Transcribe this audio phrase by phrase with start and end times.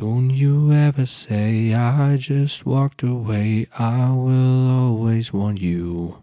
[0.00, 3.66] Don't you ever say I just walked away.
[3.78, 6.22] I will always want you.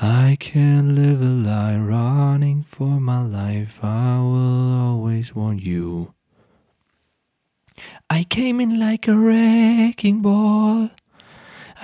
[0.00, 3.80] I can't live a lie running for my life.
[3.82, 6.14] I will always want you.
[8.08, 10.88] I came in like a wrecking ball.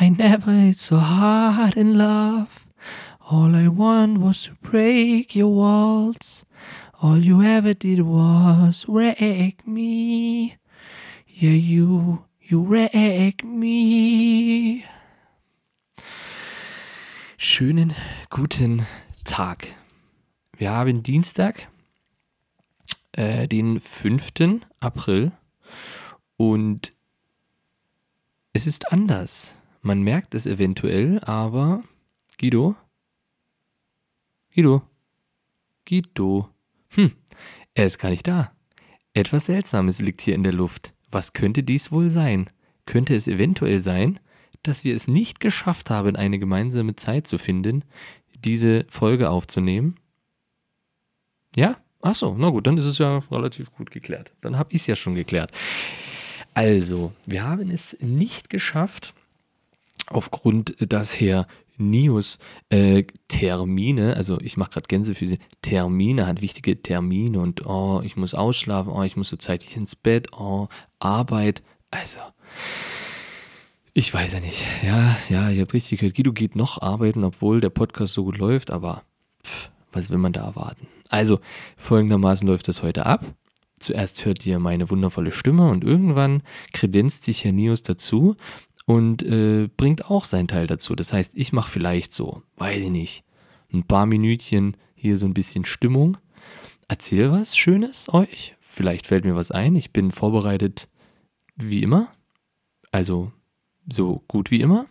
[0.00, 2.64] I never hit so hard in love.
[3.30, 6.46] All I want was to break your walls.
[7.02, 10.56] All you ever did was wreck me.
[11.43, 14.85] Yeah, you, you wreck me.
[17.36, 17.96] Schönen
[18.30, 18.86] guten
[19.25, 19.67] Tag.
[20.57, 21.68] Wir haben Dienstag,
[23.11, 24.61] äh, den 5.
[24.79, 25.32] April
[26.36, 26.93] und
[28.53, 29.56] es ist anders.
[29.81, 31.82] Man merkt es eventuell, aber
[32.39, 32.77] Guido?
[34.55, 34.83] Guido?
[35.89, 36.50] Guido?
[36.91, 37.11] Hm,
[37.75, 38.55] er ist gar nicht da.
[39.12, 40.95] Etwas Seltsames liegt hier in der Luft.
[41.12, 42.50] Was könnte dies wohl sein?
[42.86, 44.19] Könnte es eventuell sein,
[44.62, 47.84] dass wir es nicht geschafft haben, eine gemeinsame Zeit zu finden,
[48.45, 49.97] diese Folge aufzunehmen?
[51.55, 51.77] Ja?
[52.00, 54.33] Ach so, na gut, dann ist es ja relativ gut geklärt.
[54.41, 55.53] Dann habe ich es ja schon geklärt.
[56.55, 59.15] Also, wir haben es nicht geschafft,
[60.09, 61.47] aufgrund, dass Herr
[61.91, 62.38] Nius
[62.70, 68.34] äh, Termine, also ich mache gerade Gänsefüße, Termine, hat wichtige Termine und oh, ich muss
[68.34, 72.20] ausschlafen, oh, ich muss so zeitig ins Bett, oh, Arbeit, also
[73.94, 74.66] ich weiß ja nicht.
[74.83, 78.38] Ja, ja, ihr habt richtig gehört, Guido geht noch arbeiten, obwohl der Podcast so gut
[78.38, 79.03] läuft, aber
[79.44, 80.86] pff, was will man da erwarten?
[81.10, 81.41] Also
[81.77, 83.34] folgendermaßen läuft das heute ab.
[83.78, 88.36] Zuerst hört ihr meine wundervolle Stimme und irgendwann kredenzt sich Herr Nius dazu
[88.86, 90.94] und äh, bringt auch seinen Teil dazu.
[90.94, 93.25] Das heißt, ich mache vielleicht so, weiß ich nicht,
[93.72, 96.16] ein paar Minütchen hier so ein bisschen Stimmung.
[96.88, 98.55] Erzähl was Schönes euch.
[98.60, 99.77] Vielleicht fällt mir was ein.
[99.77, 100.88] Ich bin vorbereitet
[101.56, 102.08] wie immer.
[102.91, 103.33] Also
[103.91, 104.86] so gut wie immer.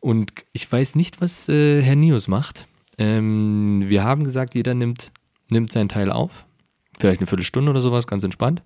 [0.00, 2.68] Und ich weiß nicht, was äh, Herr Nius macht.
[2.98, 5.12] Ähm, wir haben gesagt, jeder nimmt,
[5.50, 6.44] nimmt seinen Teil auf.
[6.98, 8.62] Vielleicht eine Viertelstunde oder sowas, ganz entspannt.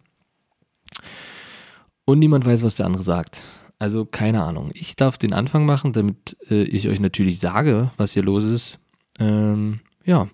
[2.04, 3.42] Und niemand weiß, was der andere sagt.
[3.82, 4.70] Also keine Ahnung.
[4.74, 8.78] Ich darf den Anfang machen, damit äh, ich euch natürlich sage, was hier los ist.
[9.18, 10.28] Ähm, ja.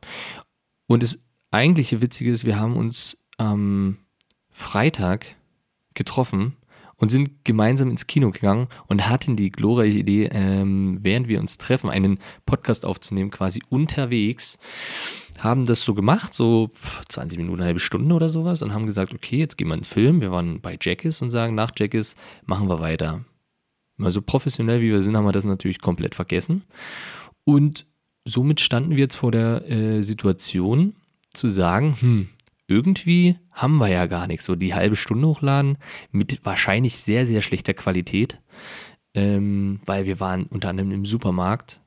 [0.86, 1.18] Und das
[1.50, 3.96] eigentliche Witzige ist, wir haben uns am
[4.50, 5.24] Freitag
[5.94, 6.56] getroffen
[6.96, 11.56] und sind gemeinsam ins Kino gegangen und hatten die glorreiche Idee, ähm, während wir uns
[11.56, 14.58] treffen, einen Podcast aufzunehmen, quasi unterwegs.
[15.38, 16.70] Haben das so gemacht, so
[17.08, 19.88] 20 Minuten, eine halbe Stunde oder sowas und haben gesagt, okay, jetzt gehen wir ins
[19.88, 20.20] Film.
[20.20, 22.14] Wir waren bei Jackis und sagen, nach Jackis
[22.44, 23.24] machen wir weiter.
[24.00, 26.62] Also professionell wie wir sind, haben wir das natürlich komplett vergessen.
[27.44, 27.86] Und
[28.24, 30.94] somit standen wir jetzt vor der äh, Situation
[31.32, 32.28] zu sagen, hm,
[32.66, 34.44] irgendwie haben wir ja gar nichts.
[34.44, 35.78] So die halbe Stunde hochladen
[36.12, 38.40] mit wahrscheinlich sehr, sehr schlechter Qualität,
[39.14, 41.80] ähm, weil wir waren unter anderem im Supermarkt.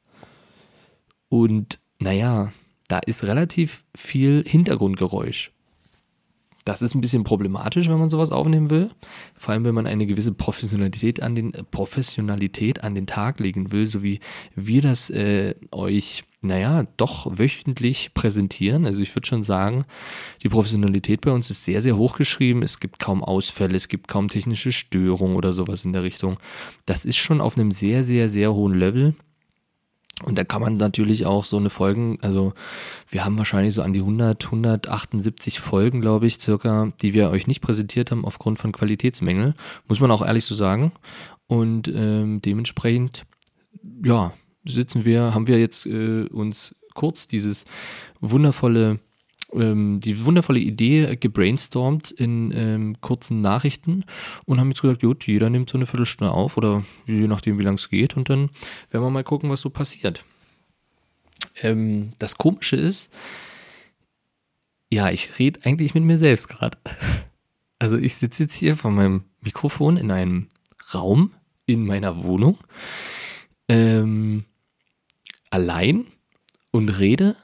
[1.30, 2.52] Und naja,
[2.88, 5.52] da ist relativ viel Hintergrundgeräusch.
[6.66, 8.92] Das ist ein bisschen problematisch, wenn man sowas aufnehmen will.
[9.36, 13.86] Vor allem, wenn man eine gewisse Professionalität an den, Professionalität an den Tag legen will,
[13.86, 14.20] so wie
[14.56, 18.86] wir das äh, euch, naja, doch wöchentlich präsentieren.
[18.86, 19.86] Also ich würde schon sagen,
[20.44, 22.62] die Professionalität bei uns ist sehr, sehr hoch geschrieben.
[22.62, 26.38] Es gibt kaum Ausfälle, es gibt kaum technische Störungen oder sowas in der Richtung.
[26.86, 29.16] Das ist schon auf einem sehr, sehr, sehr hohen Level.
[30.24, 32.54] Und da kann man natürlich auch so eine Folgen, also
[33.10, 37.48] wir haben wahrscheinlich so an die 100, 178 Folgen, glaube ich, circa, die wir euch
[37.48, 39.54] nicht präsentiert haben aufgrund von Qualitätsmängel,
[39.88, 40.92] muss man auch ehrlich so sagen.
[41.48, 43.26] Und ähm, dementsprechend,
[44.06, 44.34] ja,
[44.66, 47.66] sitzen wir, haben wir jetzt äh, uns kurz dieses
[48.20, 49.00] wundervolle
[49.54, 54.06] ähm, die wundervolle Idee gebrainstormt in ähm, kurzen Nachrichten
[54.46, 57.64] und haben jetzt gesagt, gut, jeder nimmt so eine Viertelstunde auf oder je nachdem, wie
[57.64, 58.50] lang es geht und dann
[58.90, 60.24] werden wir mal gucken, was so passiert.
[61.62, 63.12] Ähm, das Komische ist,
[64.92, 66.78] ja, ich rede eigentlich mit mir selbst gerade.
[67.80, 70.50] Also ich sitze jetzt hier vor meinem Mikrofon in einem
[70.94, 71.32] Raum
[71.66, 72.60] in meiner Wohnung,
[73.68, 74.46] ähm,
[75.50, 76.06] allein
[76.70, 77.36] und rede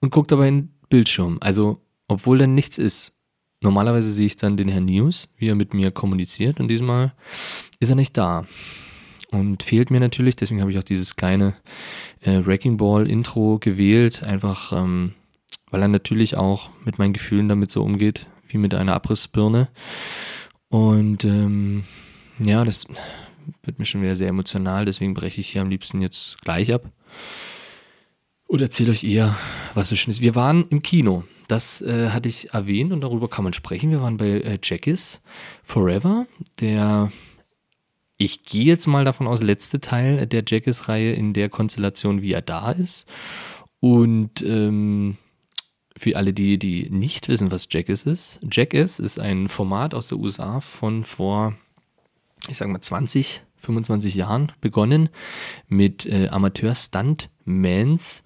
[0.00, 1.38] und gucke dabei in Bildschirm.
[1.40, 3.12] Also, obwohl dann nichts ist.
[3.60, 7.14] Normalerweise sehe ich dann den Herrn News, wie er mit mir kommuniziert und diesmal
[7.80, 8.46] ist er nicht da.
[9.30, 11.56] Und fehlt mir natürlich, deswegen habe ich auch dieses kleine
[12.20, 15.14] äh, Wrecking Ball Intro gewählt, einfach ähm,
[15.70, 19.68] weil er natürlich auch mit meinen Gefühlen damit so umgeht, wie mit einer Abrissbirne.
[20.68, 21.84] Und ähm,
[22.38, 22.86] ja, das
[23.62, 26.90] wird mir schon wieder sehr emotional, deswegen breche ich hier am liebsten jetzt gleich ab.
[28.48, 29.36] Oder erzählt euch eher,
[29.74, 30.22] was so schön ist.
[30.22, 31.24] Wir waren im Kino.
[31.48, 33.90] das äh, hatte ich erwähnt und darüber kann man sprechen.
[33.90, 35.20] Wir waren bei äh, Jackis
[35.62, 36.26] Forever,
[36.60, 37.12] der,
[38.16, 42.42] ich gehe jetzt mal davon aus, letzte Teil der Jackis-Reihe in der Konstellation, wie er
[42.42, 43.06] da ist.
[43.80, 45.18] Und ähm,
[45.96, 50.18] für alle, die, die nicht wissen, was Jackis ist, Jackis ist ein Format aus der
[50.18, 51.54] USA von vor,
[52.48, 55.08] ich sag mal, 20, 25 Jahren begonnen
[55.68, 56.28] mit äh,
[57.46, 58.22] Amateur-Stunt-Mans,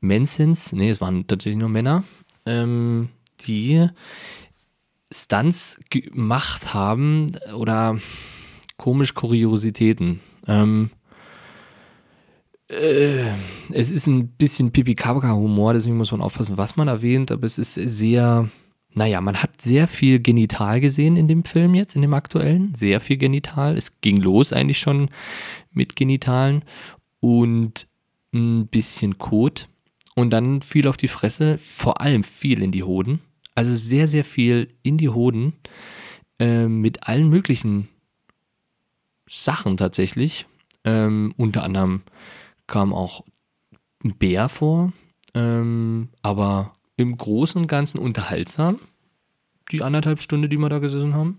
[0.00, 2.04] Mansons, nee, es waren tatsächlich nur Männer,
[2.44, 3.08] ähm,
[3.46, 3.88] die
[5.12, 7.98] Stunts gemacht haben oder
[8.76, 10.20] komisch Kuriositäten.
[10.48, 10.90] Ähm,
[12.68, 13.30] äh,
[13.70, 17.74] es ist ein bisschen Pipi-Kaka-Humor, deswegen muss man aufpassen, was man erwähnt, aber es ist
[17.74, 18.48] sehr,
[18.94, 22.98] naja, man hat sehr viel Genital gesehen in dem Film jetzt, in dem aktuellen, sehr
[23.00, 23.76] viel Genital.
[23.76, 25.10] Es ging los eigentlich schon
[25.72, 26.64] mit Genitalen
[27.20, 27.86] und
[28.32, 29.68] ein bisschen Kot
[30.14, 33.20] und dann viel auf die Fresse, vor allem viel in die Hoden.
[33.54, 35.54] Also sehr, sehr viel in die Hoden
[36.38, 37.88] äh, mit allen möglichen
[39.28, 40.46] Sachen tatsächlich.
[40.84, 42.02] Ähm, unter anderem
[42.66, 43.24] kam auch
[44.04, 44.92] ein Bär vor,
[45.34, 48.80] ähm, aber im Großen und Ganzen unterhaltsam.
[49.70, 51.38] Die anderthalb Stunde, die wir da gesessen haben.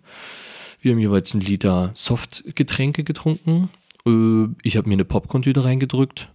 [0.82, 3.70] Wir haben jeweils einen Liter Softgetränke getrunken.
[4.06, 6.30] Äh, ich habe mir eine Popcorn-Tüte reingedrückt.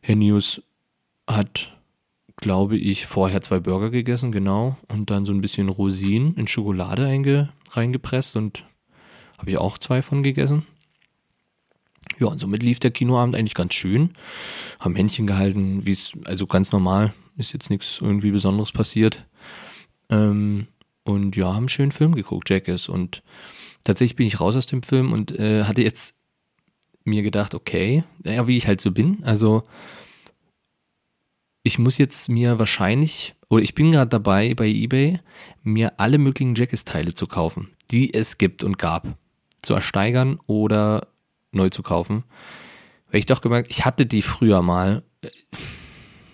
[0.00, 0.62] Herr News
[1.28, 1.72] hat,
[2.36, 4.76] glaube ich, vorher zwei Burger gegessen, genau.
[4.88, 8.64] Und dann so ein bisschen Rosinen in Schokolade einge reingepresst und
[9.38, 10.66] habe ich auch zwei von gegessen.
[12.18, 14.10] Ja, und somit lief der Kinoabend eigentlich ganz schön.
[14.80, 19.26] Haben Händchen gehalten, wie es, also ganz normal, ist jetzt nichts irgendwie Besonderes passiert.
[20.08, 20.68] Ähm,
[21.04, 22.88] und ja, haben einen schönen Film geguckt, Jackass.
[22.88, 23.22] Und
[23.84, 26.15] tatsächlich bin ich raus aus dem Film und äh, hatte jetzt
[27.06, 29.22] mir gedacht, okay, ja, wie ich halt so bin.
[29.24, 29.64] Also
[31.62, 35.20] ich muss jetzt mir wahrscheinlich, oder ich bin gerade dabei bei eBay,
[35.62, 39.18] mir alle möglichen Jackass-Teile zu kaufen, die es gibt und gab.
[39.62, 41.08] Zu ersteigern oder
[41.50, 42.22] neu zu kaufen.
[43.10, 45.02] Weil ich doch gemerkt, ich hatte die früher mal,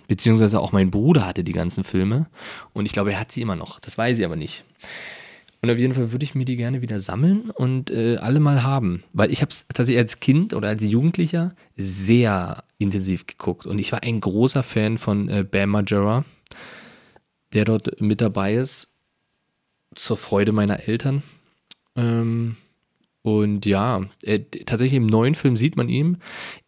[0.07, 2.29] beziehungsweise auch mein Bruder hatte die ganzen Filme
[2.73, 3.79] und ich glaube, er hat sie immer noch.
[3.79, 4.63] Das weiß ich aber nicht.
[5.63, 8.63] Und auf jeden Fall würde ich mir die gerne wieder sammeln und äh, alle mal
[8.63, 9.05] haben.
[9.13, 13.65] Weil ich habe es tatsächlich als Kind oder als Jugendlicher sehr intensiv geguckt.
[13.65, 16.25] Und ich war ein großer Fan von äh, Bam Margera,
[17.53, 18.89] der dort mit dabei ist.
[19.95, 21.23] Zur Freude meiner Eltern.
[21.95, 22.57] Ähm,
[23.21, 26.17] und ja, äh, tatsächlich im neuen Film sieht man ihn,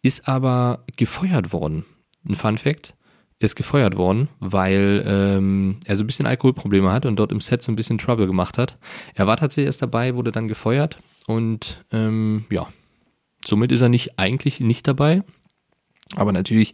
[0.00, 1.84] ist aber gefeuert worden.
[2.26, 2.94] Ein Fun Fact
[3.38, 7.62] ist gefeuert worden, weil ähm, er so ein bisschen Alkoholprobleme hat und dort im Set
[7.62, 8.78] so ein bisschen Trouble gemacht hat.
[9.14, 12.66] Er war tatsächlich erst dabei, wurde dann gefeuert und ähm, ja,
[13.44, 15.22] somit ist er nicht eigentlich nicht dabei.
[16.14, 16.72] Aber natürlich,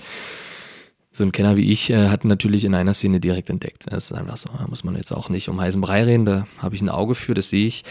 [1.11, 3.87] so ein Kenner wie ich äh, hat natürlich in einer Szene direkt entdeckt.
[3.91, 6.47] Das ist einfach so, da muss man jetzt auch nicht um heißen Brei reden, da
[6.59, 7.85] habe ich ein Auge für, das sehe ich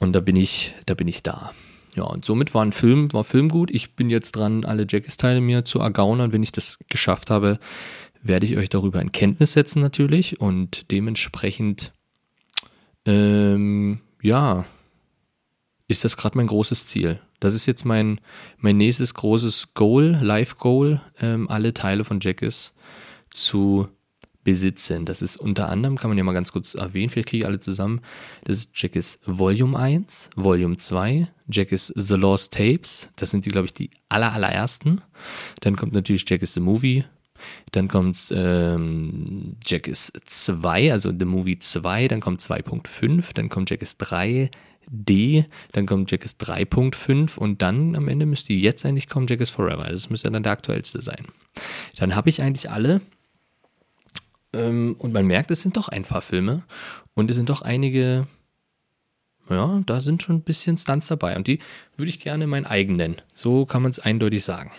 [0.00, 1.52] und da bin ich, da bin ich da.
[1.96, 3.70] Ja, und somit war ein Film, war Film gut.
[3.70, 6.30] Ich bin jetzt dran, alle Jackass-Teile mir zu ergaunern.
[6.30, 7.58] Wenn ich das geschafft habe,
[8.22, 11.92] werde ich euch darüber in Kenntnis setzen natürlich und dementsprechend,
[13.06, 14.66] ähm, ja,
[15.88, 17.20] ist das gerade mein großes Ziel.
[17.40, 18.20] Das ist jetzt mein,
[18.58, 22.74] mein nächstes großes Goal, Life-Goal, ähm, alle Teile von Jackass
[23.30, 23.88] zu
[24.44, 25.04] besitzen.
[25.04, 27.60] Das ist unter anderem, kann man ja mal ganz kurz erwähnen, vielleicht kriege ich alle
[27.60, 28.00] zusammen.
[28.44, 33.08] Das ist Jackis Volume 1, Volume 2, Jackis The Lost Tapes.
[33.16, 35.02] Das sind die, glaube ich, die aller, allerersten.
[35.60, 37.04] Dann kommt natürlich Jackis The Movie.
[37.72, 42.08] Dann kommt ähm, Jackis 2, also The Movie 2.
[42.08, 43.34] Dann kommt 2.5.
[43.34, 44.50] Dann kommt Jackis 3.
[44.92, 49.84] D, dann kommt Jackis 3.5 und dann am Ende müsste jetzt eigentlich kommen Jackis Forever.
[49.84, 51.26] Also das müsste dann der aktuellste sein.
[51.96, 53.00] Dann habe ich eigentlich alle
[54.52, 56.64] ähm, und man merkt, es sind doch ein paar Filme
[57.14, 58.26] und es sind doch einige,
[59.48, 61.60] ja, da sind schon ein bisschen Stunts dabei und die
[61.96, 63.16] würde ich gerne mein eigen nennen.
[63.34, 64.72] So kann man es eindeutig sagen.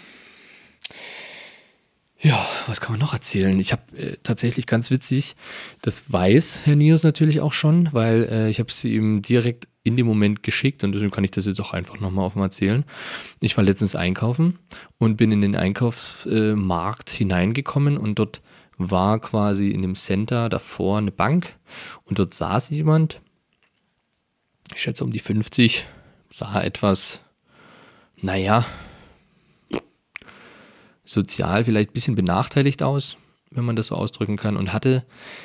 [2.23, 3.59] Ja, was kann man noch erzählen?
[3.59, 5.35] Ich habe äh, tatsächlich ganz witzig,
[5.81, 9.97] das weiß Herr Nios natürlich auch schon, weil äh, ich habe es ihm direkt in
[9.97, 12.85] dem Moment geschickt und deswegen kann ich das jetzt auch einfach nochmal auf mal erzählen.
[13.39, 14.59] Ich war letztens einkaufen
[14.99, 18.43] und bin in den Einkaufsmarkt äh, hineingekommen und dort
[18.77, 21.55] war quasi in dem Center davor eine Bank
[22.03, 23.19] und dort saß jemand,
[24.75, 25.85] ich schätze um die 50,
[26.29, 27.19] sah etwas,
[28.21, 28.65] naja,
[31.05, 33.17] sozial vielleicht ein bisschen benachteiligt aus,
[33.50, 35.03] wenn man das so ausdrücken kann, und hatte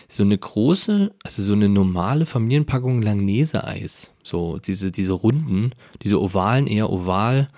[0.08, 4.12] so eine große, also so eine normale Familienpackung Langnese-Eis.
[4.22, 5.72] So diese, diese runden,
[6.02, 7.48] diese ovalen, eher oval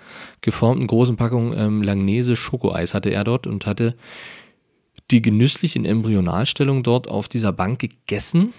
[0.41, 3.95] geformten großen Packungen ähm, Langnese Schokoeis hatte er dort und hatte
[5.11, 8.53] die genüsslich in Embryonalstellung dort auf dieser Bank gegessen.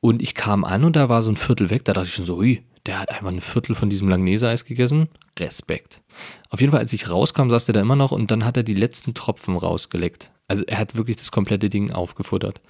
[0.00, 1.84] Und ich kam an und da war so ein Viertel weg.
[1.84, 5.06] Da dachte ich schon so, ui, der hat einfach ein Viertel von diesem Langnese-Eis gegessen.
[5.38, 6.02] Respekt.
[6.48, 8.64] Auf jeden Fall, als ich rauskam, saß der da immer noch und dann hat er
[8.64, 10.32] die letzten Tropfen rausgeleckt.
[10.48, 12.60] Also er hat wirklich das komplette Ding aufgefuttert.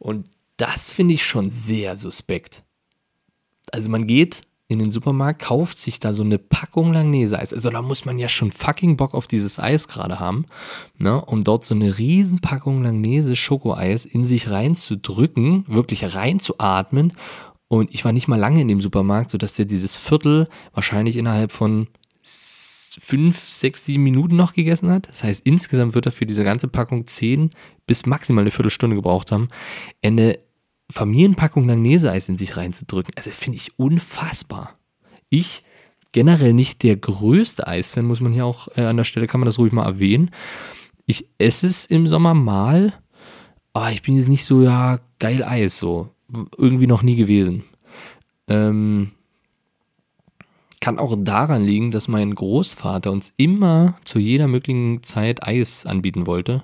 [0.00, 2.64] Und das finde ich schon sehr suspekt.
[3.70, 7.54] Also man geht in den Supermarkt, kauft sich da so eine Packung Langnese-Eis.
[7.54, 10.46] Also da muss man ja schon fucking Bock auf dieses Eis gerade haben,
[10.98, 17.14] ne, um dort so eine riesen Packung Langnese Schokoeis in sich reinzudrücken, wirklich reinzuatmen.
[17.68, 21.52] Und ich war nicht mal lange in dem Supermarkt, sodass der dieses Viertel wahrscheinlich innerhalb
[21.52, 21.88] von
[22.22, 25.08] fünf, sechs, sieben Minuten noch gegessen hat.
[25.08, 27.50] Das heißt, insgesamt wird er für diese ganze Packung zehn
[27.86, 29.48] bis maximal eine Viertelstunde gebraucht haben.
[30.02, 30.38] Eine
[30.90, 33.14] Familienpackung Langnese-Eis in sich reinzudrücken.
[33.16, 34.78] Also finde ich unfassbar.
[35.28, 35.62] Ich
[36.12, 39.46] generell nicht der größte Eisfan, muss man hier auch äh, an der Stelle, kann man
[39.46, 40.30] das ruhig mal erwähnen.
[41.06, 42.94] Ich esse es im Sommer mal,
[43.72, 46.10] aber ich bin jetzt nicht so, ja, geil Eis, so.
[46.56, 47.64] Irgendwie noch nie gewesen.
[48.48, 49.12] Ähm,
[50.80, 56.26] kann auch daran liegen, dass mein Großvater uns immer zu jeder möglichen Zeit Eis anbieten
[56.26, 56.62] wollte.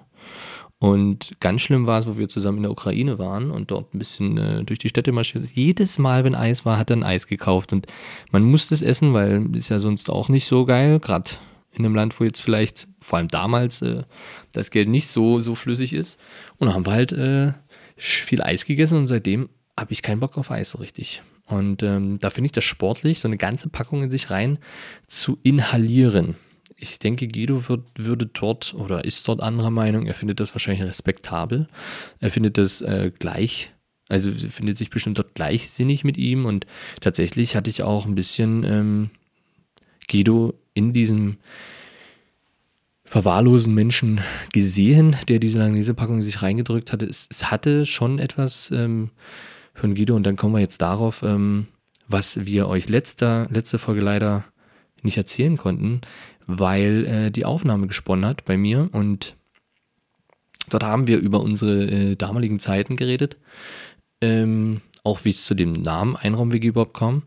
[0.79, 3.99] Und ganz schlimm war es, wo wir zusammen in der Ukraine waren und dort ein
[3.99, 5.51] bisschen äh, durch die Städte marschiert.
[5.51, 7.73] Jedes Mal, wenn Eis war, hat er ein Eis gekauft.
[7.73, 7.87] Und
[8.33, 11.01] man musste es essen, weil ist ja sonst auch nicht so geil.
[11.01, 11.31] Gerade
[11.73, 14.03] in einem Land, wo jetzt vielleicht, vor allem damals, äh,
[14.53, 16.19] das Geld nicht so, so flüssig ist.
[16.59, 17.55] Und dann haben wir halt äh,
[17.97, 19.49] viel Eis gegessen und seitdem
[19.79, 21.23] habe ich keinen Bock auf Eis so richtig.
[21.47, 24.59] Und ähm, da finde ich das sportlich, so eine ganze Packung in sich rein
[25.07, 26.37] zu inhalieren
[26.77, 30.07] ich denke, Guido wird, würde dort oder ist dort anderer Meinung.
[30.07, 31.69] Er findet das wahrscheinlich respektabel.
[32.21, 33.73] Er findet das äh, gleich,
[34.09, 36.47] also findet sich bestimmt dort gleichsinnig mit ihm.
[36.47, 36.67] Und
[37.01, 39.11] tatsächlich hatte ich auch ein bisschen ähm,
[40.09, 41.39] Guido in diesem
[43.15, 44.21] verwahrlosen Menschen
[44.53, 47.07] gesehen, der diese Langnese-Packung sich reingedrückt hatte.
[47.07, 49.11] Es, es hatte schon etwas ähm,
[49.73, 50.17] von Guido.
[50.17, 51.69] Und dann kommen wir jetzt darauf, ähm,
[52.09, 54.45] was wir euch letzter, letzte Folge leider
[55.03, 56.01] nicht erzählen konnten
[56.47, 59.37] weil äh, die Aufnahme gesponnen hat bei mir und
[60.69, 63.39] dort haben wir über unsere äh, damaligen Zeiten geredet.
[64.21, 67.25] Ähm, auch wie es zu dem Namen Einraum-WG überhaupt kam.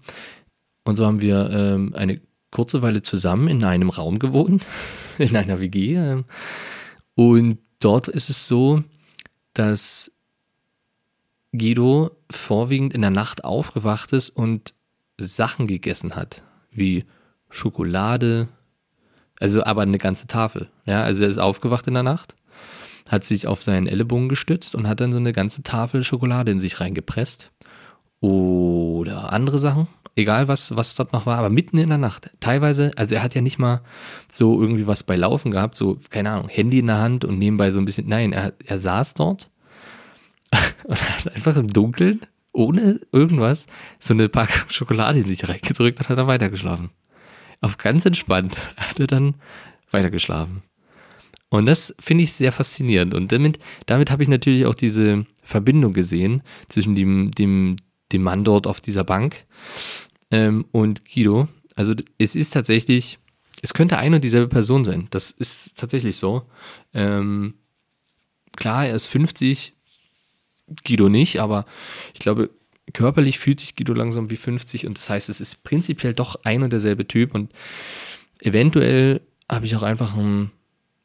[0.83, 2.19] Und so haben wir ähm, eine
[2.51, 4.65] kurze Weile zusammen in einem Raum gewohnt,
[5.17, 5.95] in einer WG.
[5.95, 6.25] Ähm,
[7.15, 8.83] und dort ist es so,
[9.53, 10.11] dass
[11.51, 14.73] Guido vorwiegend in der Nacht aufgewacht ist und
[15.17, 17.05] Sachen gegessen hat, wie
[17.49, 18.49] Schokolade,
[19.39, 20.69] also aber eine ganze Tafel.
[20.85, 22.35] Ja, also er ist aufgewacht in der Nacht,
[23.07, 26.59] hat sich auf seinen Ellenbogen gestützt und hat dann so eine ganze Tafel Schokolade in
[26.59, 27.51] sich reingepresst.
[28.19, 29.87] Oder andere Sachen.
[30.15, 32.31] Egal was, was dort noch war, aber mitten in der Nacht.
[32.39, 33.81] Teilweise, also er hat ja nicht mal
[34.27, 37.69] so irgendwie was bei Laufen gehabt, so, keine Ahnung, Handy in der Hand und nebenbei
[37.69, 38.07] so ein bisschen.
[38.07, 39.51] Nein, er, er saß dort
[40.85, 42.21] und hat einfach im Dunkeln,
[42.51, 43.67] ohne irgendwas,
[43.99, 46.89] so eine Packung Schokolade in sich reingedrückt und hat dann weitergeschlafen
[47.61, 49.35] auf ganz entspannt hat er dann
[49.91, 50.63] weitergeschlafen.
[51.49, 53.13] Und das finde ich sehr faszinierend.
[53.13, 57.77] Und damit, damit habe ich natürlich auch diese Verbindung gesehen zwischen dem, dem,
[58.11, 59.45] dem Mann dort auf dieser Bank
[60.31, 61.47] ähm, und Guido.
[61.75, 63.19] Also es ist tatsächlich,
[63.61, 65.07] es könnte eine und dieselbe Person sein.
[65.11, 66.43] Das ist tatsächlich so.
[66.93, 67.55] Ähm,
[68.55, 69.73] klar, er ist 50,
[70.85, 71.65] Guido nicht, aber
[72.13, 72.49] ich glaube,
[72.93, 76.63] körperlich fühlt sich Guido langsam wie 50 und das heißt, es ist prinzipiell doch ein
[76.63, 77.51] und derselbe Typ und
[78.39, 80.51] eventuell habe ich auch einfach ein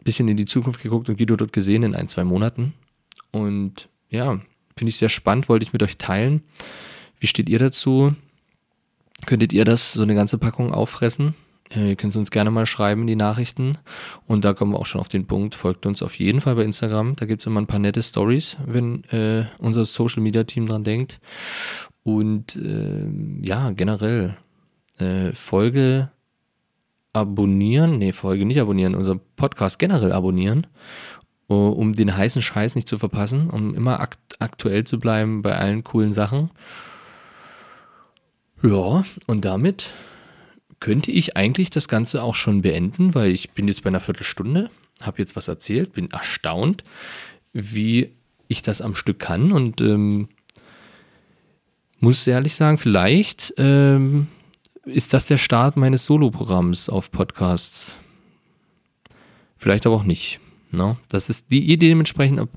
[0.02, 2.74] bisschen in die Zukunft geguckt und Guido dort gesehen in ein, zwei Monaten
[3.30, 4.40] und ja,
[4.76, 6.42] finde ich sehr spannend, wollte ich mit euch teilen.
[7.18, 8.14] Wie steht ihr dazu?
[9.26, 11.34] Könntet ihr das, so eine ganze Packung auffressen?
[11.74, 13.78] Äh, ihr könnt es uns gerne mal schreiben in die Nachrichten.
[14.26, 15.54] Und da kommen wir auch schon auf den Punkt.
[15.54, 17.16] Folgt uns auf jeden Fall bei Instagram.
[17.16, 20.84] Da gibt es immer ein paar nette Stories, wenn äh, unser Social Media Team dran
[20.84, 21.20] denkt.
[22.02, 23.06] Und äh,
[23.42, 24.36] ja, generell
[24.98, 26.10] äh, Folge
[27.12, 30.66] abonnieren, nee, Folge nicht abonnieren, unser Podcast generell abonnieren,
[31.52, 35.84] um den heißen Scheiß nicht zu verpassen, um immer akt aktuell zu bleiben bei allen
[35.84, 36.50] coolen Sachen.
[38.62, 39.90] Ja, und damit
[40.80, 44.70] könnte ich eigentlich das Ganze auch schon beenden, weil ich bin jetzt bei einer Viertelstunde,
[45.00, 46.82] habe jetzt was erzählt, bin erstaunt,
[47.52, 48.10] wie
[48.48, 50.28] ich das am Stück kann und ähm,
[52.00, 54.26] muss ehrlich sagen, vielleicht ähm,
[54.84, 57.94] ist das der Start meines Solo-Programms auf Podcasts.
[59.56, 60.40] Vielleicht aber auch nicht.
[60.72, 60.88] No?
[60.88, 60.96] Ne?
[61.08, 62.48] Das ist die Idee dementsprechend, ob,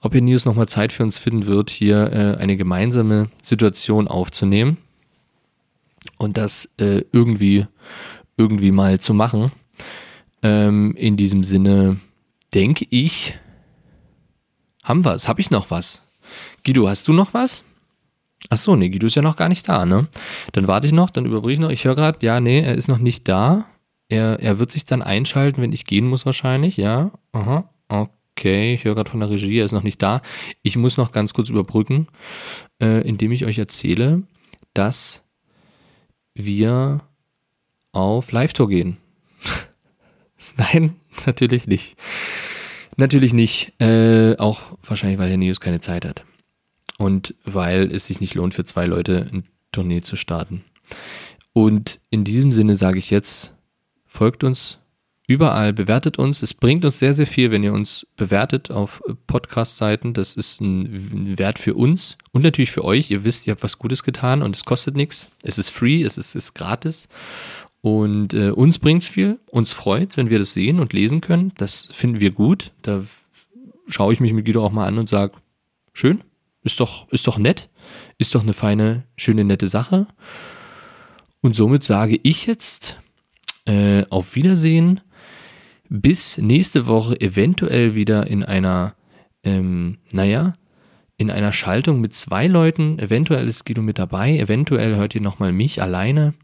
[0.00, 4.78] ob ihr News nochmal Zeit für uns finden wird, hier äh, eine gemeinsame Situation aufzunehmen
[6.18, 7.66] und das äh, irgendwie,
[8.36, 9.52] irgendwie mal zu machen.
[10.42, 11.98] Ähm, in diesem Sinne
[12.54, 13.34] denke ich,
[14.82, 15.26] haben wir es.
[15.26, 16.02] Habe ich noch was?
[16.64, 17.64] Guido, hast du noch was?
[18.50, 20.06] Ach so, nee, Guido ist ja noch gar nicht da, ne?
[20.52, 21.70] Dann warte ich noch, dann überbrich ich noch.
[21.70, 23.64] Ich höre gerade, ja, nee, er ist noch nicht da.
[24.08, 27.10] Er, er wird sich dann einschalten, wenn ich gehen muss wahrscheinlich, ja.
[27.32, 30.20] Aha, okay, ich höre gerade von der Regie, er ist noch nicht da.
[30.62, 32.08] Ich muss noch ganz kurz überbrücken,
[32.80, 34.22] äh, indem ich euch erzähle,
[34.74, 35.22] dass
[36.34, 37.00] wir
[37.92, 38.96] auf Live-Tour gehen.
[40.56, 40.96] Nein,
[41.26, 41.96] natürlich nicht.
[42.96, 43.80] Natürlich nicht.
[43.80, 46.24] Äh, auch wahrscheinlich, weil Herr News keine Zeit hat.
[46.98, 50.64] Und weil es sich nicht lohnt, für zwei Leute ein Tournee zu starten.
[51.52, 53.53] Und in diesem Sinne sage ich jetzt,
[54.14, 54.78] folgt uns
[55.26, 56.42] überall, bewertet uns.
[56.42, 60.14] Es bringt uns sehr, sehr viel, wenn ihr uns bewertet auf Podcast-Seiten.
[60.14, 63.10] Das ist ein Wert für uns und natürlich für euch.
[63.10, 65.32] Ihr wisst, ihr habt was Gutes getan und es kostet nichts.
[65.42, 67.08] Es ist free, es ist, ist gratis.
[67.80, 71.52] Und äh, uns es viel, uns freut wenn wir das sehen und lesen können.
[71.56, 72.72] Das finden wir gut.
[72.82, 73.02] Da
[73.88, 75.34] schaue ich mich mit Guido auch mal an und sage,
[75.92, 76.22] schön,
[76.62, 77.68] ist doch, ist doch nett,
[78.16, 80.06] ist doch eine feine, schöne, nette Sache.
[81.40, 82.98] Und somit sage ich jetzt
[83.66, 85.00] äh, auf Wiedersehen.
[85.88, 88.94] Bis nächste Woche eventuell wieder in einer,
[89.42, 90.54] ähm, naja,
[91.16, 92.98] in einer Schaltung mit zwei Leuten.
[92.98, 96.34] Eventuell ist Guido mit dabei, eventuell hört ihr nochmal mich alleine.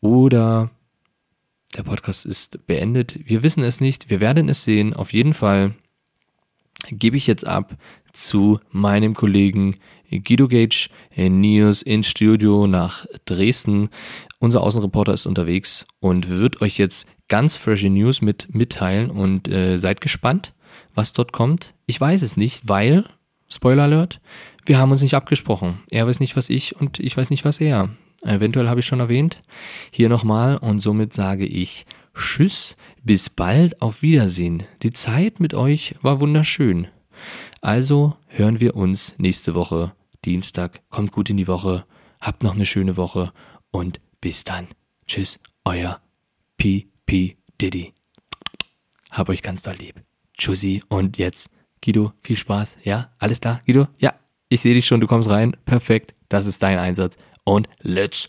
[0.00, 0.70] Oder
[1.76, 3.18] der Podcast ist beendet.
[3.28, 4.10] Wir wissen es nicht.
[4.10, 4.94] Wir werden es sehen.
[4.94, 5.74] Auf jeden Fall
[6.88, 7.76] gebe ich jetzt ab
[8.12, 9.76] zu meinem Kollegen
[10.10, 13.88] Guido Gage News ins Studio nach Dresden.
[14.38, 19.78] Unser Außenreporter ist unterwegs und wird euch jetzt ganz frische News mit mitteilen und äh,
[19.78, 20.52] seid gespannt,
[20.94, 21.74] was dort kommt.
[21.86, 23.04] Ich weiß es nicht, weil,
[23.48, 24.20] Spoiler Alert,
[24.66, 25.80] wir haben uns nicht abgesprochen.
[25.90, 27.90] Er weiß nicht, was ich und ich weiß nicht, was er.
[28.22, 29.42] Eventuell habe ich schon erwähnt.
[29.90, 34.64] Hier nochmal und somit sage ich Tschüss, bis bald, auf Wiedersehen.
[34.82, 36.88] Die Zeit mit euch war wunderschön.
[37.60, 39.92] Also hören wir uns nächste Woche,
[40.24, 40.82] Dienstag.
[40.90, 41.84] Kommt gut in die Woche,
[42.20, 43.32] habt noch eine schöne Woche
[43.70, 44.68] und bis dann.
[45.06, 46.00] Tschüss, euer
[46.56, 47.36] P.P.
[47.60, 47.94] Diddy.
[49.10, 50.02] Hab euch ganz doll lieb.
[50.36, 51.50] Tschüssi und jetzt,
[51.84, 52.78] Guido, viel Spaß.
[52.82, 53.88] Ja, alles klar, Guido?
[53.98, 54.14] Ja,
[54.48, 55.56] ich sehe dich schon, du kommst rein.
[55.64, 58.28] Perfekt, das ist dein Einsatz und let's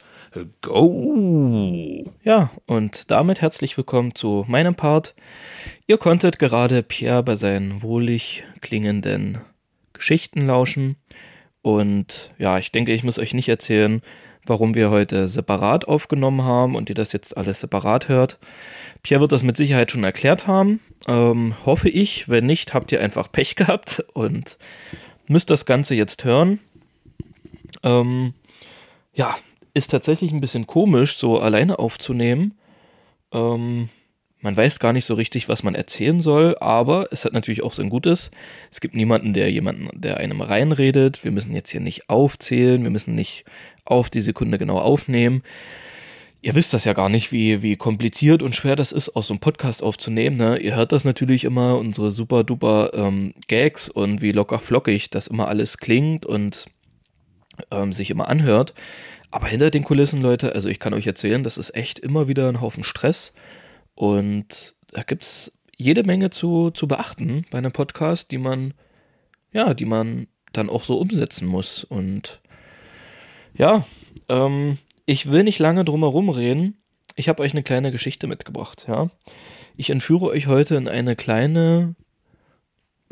[0.62, 2.12] go!
[2.24, 5.14] Ja, und damit herzlich willkommen zu meinem Part.
[5.88, 9.40] Ihr konntet gerade Pierre bei seinen wohlig klingenden
[9.94, 10.96] Geschichten lauschen.
[11.62, 14.02] Und ja, ich denke, ich muss euch nicht erzählen,
[14.46, 18.40] warum wir heute separat aufgenommen haben und ihr das jetzt alles separat hört.
[19.04, 20.80] Pierre wird das mit Sicherheit schon erklärt haben.
[21.08, 22.30] Ähm, hoffe ich.
[22.30, 24.58] Wenn nicht, habt ihr einfach Pech gehabt und
[25.28, 26.60] müsst das Ganze jetzt hören.
[27.84, 28.34] Ähm,
[29.14, 29.36] ja,
[29.74, 32.58] ist tatsächlich ein bisschen komisch, so alleine aufzunehmen.
[33.32, 33.90] Ähm,
[34.42, 37.74] man weiß gar nicht so richtig, was man erzählen soll, aber es hat natürlich auch
[37.74, 38.32] sein Gutes.
[38.72, 41.24] Es gibt niemanden, der jemanden, der einem reinredet.
[41.24, 43.46] Wir müssen jetzt hier nicht aufzählen, wir müssen nicht
[43.86, 45.44] auf die Sekunde genau aufnehmen.
[46.44, 49.34] Ihr wisst das ja gar nicht, wie, wie kompliziert und schwer das ist, aus so
[49.34, 50.38] einem Podcast aufzunehmen.
[50.38, 50.58] Ne?
[50.58, 55.28] Ihr hört das natürlich immer, unsere super duper ähm, Gags und wie locker flockig das
[55.28, 56.66] immer alles klingt und
[57.70, 58.74] ähm, sich immer anhört.
[59.30, 62.50] Aber hinter den Kulissen, Leute, also ich kann euch erzählen, das ist echt immer wieder
[62.50, 63.34] ein Haufen Stress.
[64.02, 68.74] Und da gibt es jede Menge zu, zu beachten bei einem Podcast, die man,
[69.52, 71.84] ja, die man dann auch so umsetzen muss.
[71.84, 72.42] Und
[73.54, 73.86] ja,
[74.28, 76.82] ähm, ich will nicht lange drum herum reden.
[77.16, 79.12] Ich habe euch eine kleine Geschichte mitgebracht, ja.
[79.78, 81.94] Ich entführe euch heute in eine kleine,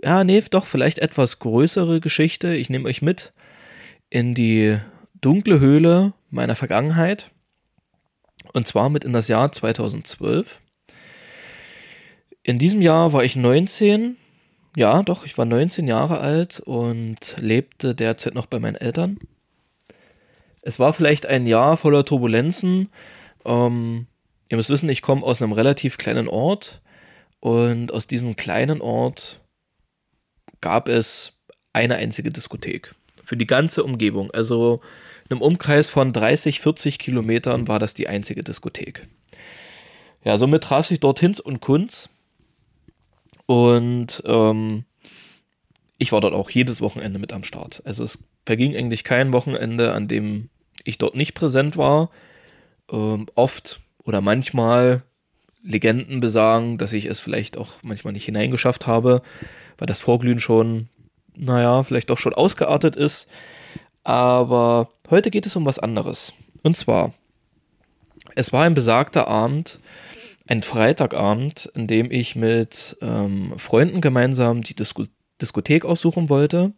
[0.02, 2.56] ja, nee, doch vielleicht etwas größere Geschichte.
[2.56, 3.32] Ich nehme euch mit
[4.10, 4.80] in die
[5.22, 7.30] dunkle Höhle meiner Vergangenheit.
[8.54, 10.60] Und zwar mit in das Jahr 2012.
[12.44, 14.18] In diesem Jahr war ich 19.
[14.76, 19.20] Ja, doch, ich war 19 Jahre alt und lebte derzeit noch bei meinen Eltern.
[20.62, 22.90] Es war vielleicht ein Jahr voller Turbulenzen.
[23.46, 24.08] Ähm,
[24.50, 26.82] ihr müsst wissen, ich komme aus einem relativ kleinen Ort
[27.40, 29.42] und aus diesem kleinen Ort
[30.62, 31.34] gab es
[31.74, 34.32] eine einzige Diskothek für die ganze Umgebung.
[34.32, 34.82] Also
[35.26, 39.08] in einem Umkreis von 30, 40 Kilometern war das die einzige Diskothek.
[40.24, 42.10] Ja, somit traf sich dort Hinz und Kunz.
[43.50, 44.86] Und ähm,
[45.98, 47.82] ich war dort auch jedes Wochenende mit am Start.
[47.84, 50.50] Also es verging eigentlich kein Wochenende, an dem
[50.84, 52.12] ich dort nicht präsent war.
[52.92, 55.02] Ähm, oft oder manchmal
[55.64, 59.24] Legenden besagen, dass ich es vielleicht auch manchmal nicht hineingeschafft habe,
[59.80, 60.88] weil das Vorglühen schon
[61.36, 63.28] naja, vielleicht doch schon ausgeartet ist.
[64.04, 66.34] Aber heute geht es um was anderes.
[66.62, 67.14] Und zwar,
[68.36, 69.80] es war ein besagter Abend,
[70.50, 75.06] ein Freitagabend, in dem ich mit ähm, Freunden gemeinsam die Disco
[75.40, 76.74] Diskothek aussuchen wollte.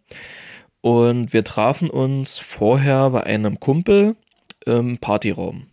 [0.82, 4.16] Und wir trafen uns vorher bei einem Kumpel
[4.66, 5.68] im Partyraum.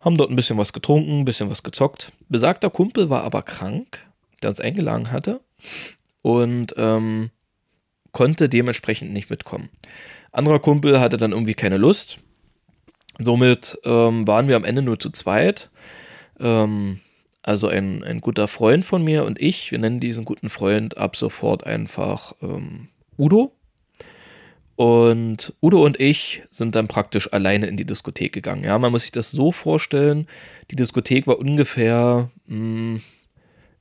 [0.00, 2.10] Haben dort ein bisschen was getrunken, ein bisschen was gezockt.
[2.28, 4.04] Besagter Kumpel war aber krank,
[4.42, 5.40] der uns eingeladen hatte.
[6.22, 7.30] Und ähm,
[8.12, 9.68] konnte dementsprechend nicht mitkommen.
[10.32, 12.18] Anderer Kumpel hatte dann irgendwie keine Lust.
[13.18, 15.70] Somit ähm, waren wir am Ende nur zu zweit.
[16.40, 17.00] Ähm,
[17.42, 21.14] also ein, ein guter Freund von mir und ich, wir nennen diesen guten Freund ab
[21.14, 23.52] sofort einfach ähm, Udo.
[24.76, 28.64] Und Udo und ich sind dann praktisch alleine in die Diskothek gegangen.
[28.64, 30.26] Ja, man muss sich das so vorstellen.
[30.70, 33.00] Die Diskothek war ungefähr, mh, hm,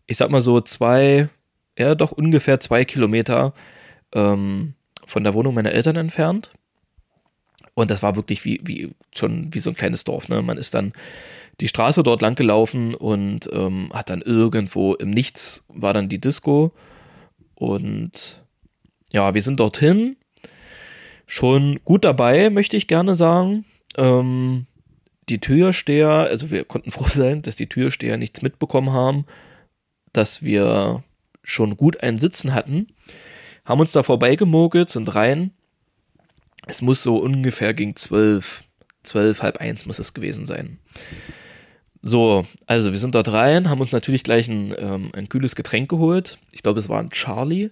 [0.06, 1.30] ich sag mal so zwei,
[1.78, 3.54] ja doch ungefähr zwei Kilometer
[4.14, 4.74] ähm,
[5.08, 6.52] von der Wohnung meiner Eltern entfernt.
[7.76, 10.30] Und das war wirklich wie, wie schon wie so ein kleines Dorf.
[10.30, 10.42] Ne?
[10.42, 10.94] Man ist dann
[11.60, 16.20] die Straße dort lang gelaufen und ähm, hat dann irgendwo im Nichts war dann die
[16.20, 16.72] Disco.
[17.56, 18.44] Und
[19.12, 20.18] ja, wir sind dorthin.
[21.26, 23.66] Schon gut dabei, möchte ich gerne sagen.
[23.98, 24.66] Ähm,
[25.30, 29.26] die Türsteher, also wir konnten froh sein, dass die Türsteher nichts mitbekommen haben,
[30.12, 31.04] dass wir
[31.44, 32.88] schon gut ein Sitzen hatten
[33.66, 35.52] haben uns da vorbeigemogelt, sind rein.
[36.68, 38.64] Es muss so ungefähr gegen zwölf,
[39.04, 40.80] zwölf, halb eins muss es gewesen sein.
[42.06, 45.90] So, also wir sind dort rein, haben uns natürlich gleich ein, ähm, ein kühles Getränk
[45.90, 46.38] geholt.
[46.52, 47.70] Ich glaube, es war ein Charlie.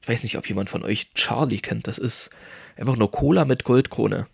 [0.00, 1.86] Ich weiß nicht, ob jemand von euch Charlie kennt.
[1.86, 2.30] Das ist
[2.76, 4.28] einfach nur Cola mit Goldkrone.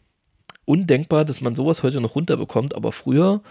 [0.64, 3.42] Undenkbar, dass man sowas heute noch runterbekommt, aber früher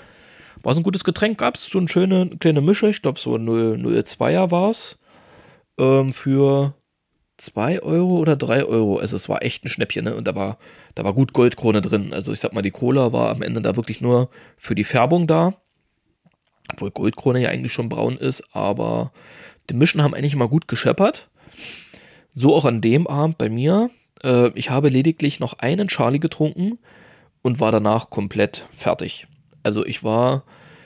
[0.63, 3.33] war es ein gutes Getränk, gab es so eine schöne kleine Mische, ich glaube so
[3.33, 4.97] 0,02er war es,
[5.77, 6.73] ähm, für
[7.35, 8.99] 2 Euro oder 3 Euro.
[8.99, 10.15] Also es war echt ein Schnäppchen, ne?
[10.15, 10.57] Und da war,
[10.95, 12.13] da war gut Goldkrone drin.
[12.13, 15.27] Also ich sag mal, die Cola war am Ende da wirklich nur für die Färbung
[15.27, 15.53] da.
[16.73, 19.11] Obwohl Goldkrone ja eigentlich schon braun ist, aber
[19.69, 21.29] die Mischen haben eigentlich mal gut gescheppert.
[22.33, 23.89] So auch an dem Abend bei mir.
[24.23, 26.79] Äh, ich habe lediglich noch einen Charlie getrunken
[27.41, 29.27] und war danach komplett fertig.
[29.63, 30.43] Also ich war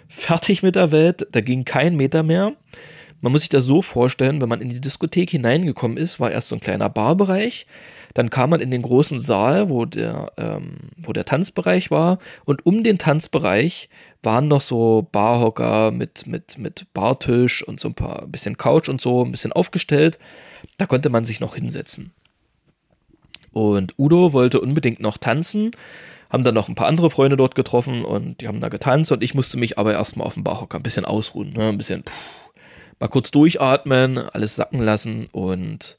[0.08, 2.54] fertig mit der Welt, da ging kein Meter mehr.
[3.22, 6.50] Man muss sich das so vorstellen, wenn man in die Diskothek hineingekommen ist, war erst
[6.50, 7.66] so ein kleiner Barbereich.
[8.16, 12.18] Dann kam man in den großen Saal, wo der, ähm, wo der Tanzbereich war.
[12.46, 13.90] Und um den Tanzbereich
[14.24, 18.88] waren noch so Barhocker mit, mit, mit Bartisch und so ein paar, ein bisschen Couch
[18.88, 20.18] und so, ein bisschen aufgestellt.
[20.78, 22.14] Da konnte man sich noch hinsetzen.
[23.52, 25.72] Und Udo wollte unbedingt noch tanzen,
[26.30, 29.24] haben dann noch ein paar andere Freunde dort getroffen und die haben da getanzt und
[29.24, 31.70] ich musste mich aber erstmal auf dem Barhocker ein bisschen ausruhen, ne?
[31.70, 32.04] ein bisschen.
[32.04, 32.14] Pff,
[33.00, 35.98] mal kurz durchatmen, alles sacken lassen und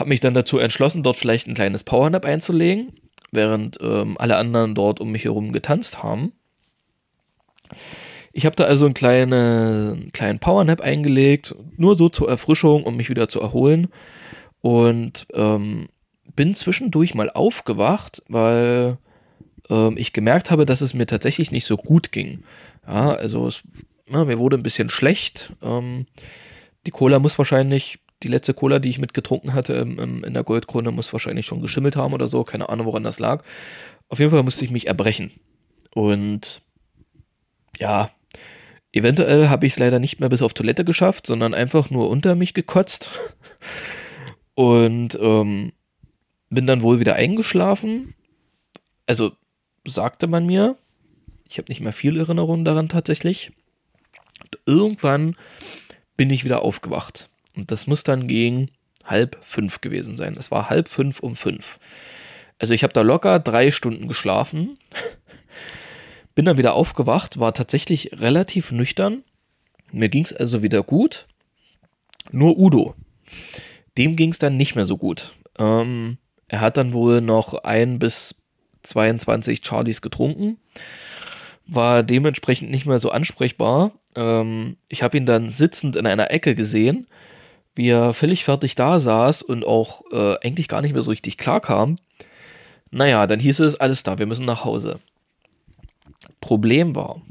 [0.00, 2.92] habe mich dann dazu entschlossen, dort vielleicht ein kleines Powernap einzulegen,
[3.30, 6.32] während ähm, alle anderen dort um mich herum getanzt haben.
[8.32, 13.10] Ich habe da also einen kleinen, kleinen Powernap eingelegt, nur so zur Erfrischung, um mich
[13.10, 13.88] wieder zu erholen.
[14.60, 15.88] Und ähm,
[16.36, 18.98] bin zwischendurch mal aufgewacht, weil
[19.68, 22.44] ähm, ich gemerkt habe, dass es mir tatsächlich nicht so gut ging.
[22.86, 23.62] Ja, also es
[24.12, 25.52] ja, mir wurde ein bisschen schlecht.
[25.62, 26.06] Ähm,
[26.86, 30.44] die Cola muss wahrscheinlich, die letzte Cola, die ich mitgetrunken hatte im, im, in der
[30.44, 32.44] Goldkrone, muss wahrscheinlich schon geschimmelt haben oder so.
[32.44, 33.44] Keine Ahnung, woran das lag.
[34.08, 35.30] Auf jeden Fall musste ich mich erbrechen.
[35.94, 36.62] Und
[37.78, 38.10] ja,
[38.92, 42.34] eventuell habe ich es leider nicht mehr bis auf Toilette geschafft, sondern einfach nur unter
[42.34, 43.10] mich gekotzt.
[44.54, 45.72] Und ähm,
[46.50, 48.14] bin dann wohl wieder eingeschlafen.
[49.06, 49.32] Also
[49.86, 50.76] sagte man mir,
[51.48, 53.52] ich habe nicht mehr viel Erinnerung daran tatsächlich
[54.66, 55.36] irgendwann
[56.16, 57.29] bin ich wieder aufgewacht.
[57.56, 58.70] Und das muss dann gegen
[59.04, 60.36] halb fünf gewesen sein.
[60.38, 61.78] Es war halb fünf um fünf.
[62.58, 64.78] Also ich habe da locker drei Stunden geschlafen.
[66.34, 69.24] bin dann wieder aufgewacht, war tatsächlich relativ nüchtern.
[69.92, 71.26] Mir ging es also wieder gut.
[72.30, 72.94] Nur Udo.
[73.98, 75.32] Dem ging es dann nicht mehr so gut.
[75.58, 78.36] Ähm, er hat dann wohl noch ein bis
[78.82, 80.58] 22 Charlies getrunken
[81.70, 83.92] war dementsprechend nicht mehr so ansprechbar.
[84.16, 87.06] Ähm, ich habe ihn dann sitzend in einer Ecke gesehen,
[87.74, 91.38] wie er völlig fertig da saß und auch äh, eigentlich gar nicht mehr so richtig
[91.38, 91.96] klar kam.
[92.90, 95.00] Naja, dann hieß es, alles da, wir müssen nach Hause.
[96.40, 97.22] Problem war,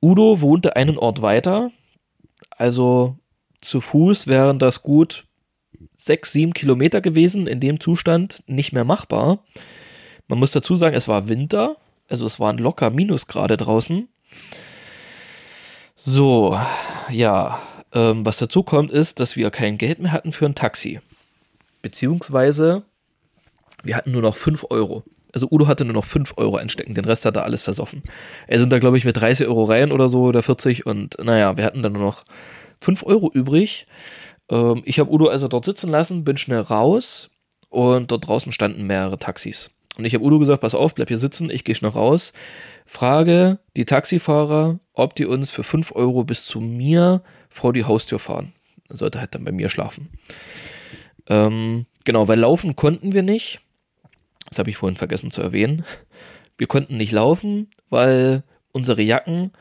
[0.00, 1.70] Udo wohnte einen Ort weiter,
[2.50, 3.16] also
[3.60, 5.24] zu Fuß wären das gut
[5.94, 9.44] sechs, sieben Kilometer gewesen, in dem Zustand nicht mehr machbar.
[10.26, 11.76] Man muss dazu sagen, es war Winter,
[12.08, 14.08] also es waren locker Minusgrade draußen.
[15.96, 16.58] So,
[17.10, 17.60] ja.
[17.92, 21.00] Ähm, was dazu kommt, ist, dass wir kein Geld mehr hatten für ein Taxi.
[21.82, 22.84] Beziehungsweise
[23.82, 25.02] wir hatten nur noch 5 Euro.
[25.32, 28.02] Also Udo hatte nur noch 5 Euro einstecken, den Rest hat er alles versoffen.
[28.46, 31.56] Er sind da, glaube ich, mit 30 Euro rein oder so oder 40 und naja,
[31.56, 32.24] wir hatten dann nur noch
[32.80, 33.86] 5 Euro übrig.
[34.50, 37.30] Ähm, ich habe Udo also dort sitzen lassen, bin schnell raus
[37.70, 39.70] und dort draußen standen mehrere Taxis.
[39.96, 42.32] Und ich habe Udo gesagt, pass auf, bleib hier sitzen, ich gehe schnell raus,
[42.86, 48.18] frage die Taxifahrer, ob die uns für 5 Euro bis zu mir vor die Haustür
[48.18, 48.52] fahren.
[48.88, 50.10] Er sollte halt dann bei mir schlafen.
[51.28, 53.60] Ähm, genau, weil laufen konnten wir nicht.
[54.48, 55.84] Das habe ich vorhin vergessen zu erwähnen.
[56.58, 59.52] Wir konnten nicht laufen, weil unsere Jacken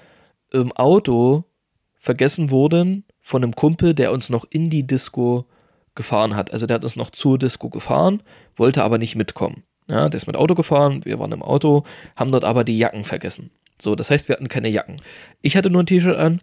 [0.52, 1.46] im Auto
[1.98, 5.46] vergessen wurden von einem Kumpel, der uns noch in die Disco
[5.96, 6.52] gefahren hat.
[6.52, 8.22] Also der hat uns noch zur Disco gefahren,
[8.56, 9.64] wollte aber nicht mitkommen.
[9.88, 11.84] Ja, der ist mit Auto gefahren, wir waren im Auto,
[12.16, 13.52] haben dort aber die Jacken vergessen.
[13.82, 14.98] So, das heißt, wir hatten keine Jacken.
[15.42, 16.42] Ich hatte nur ein T-Shirt an,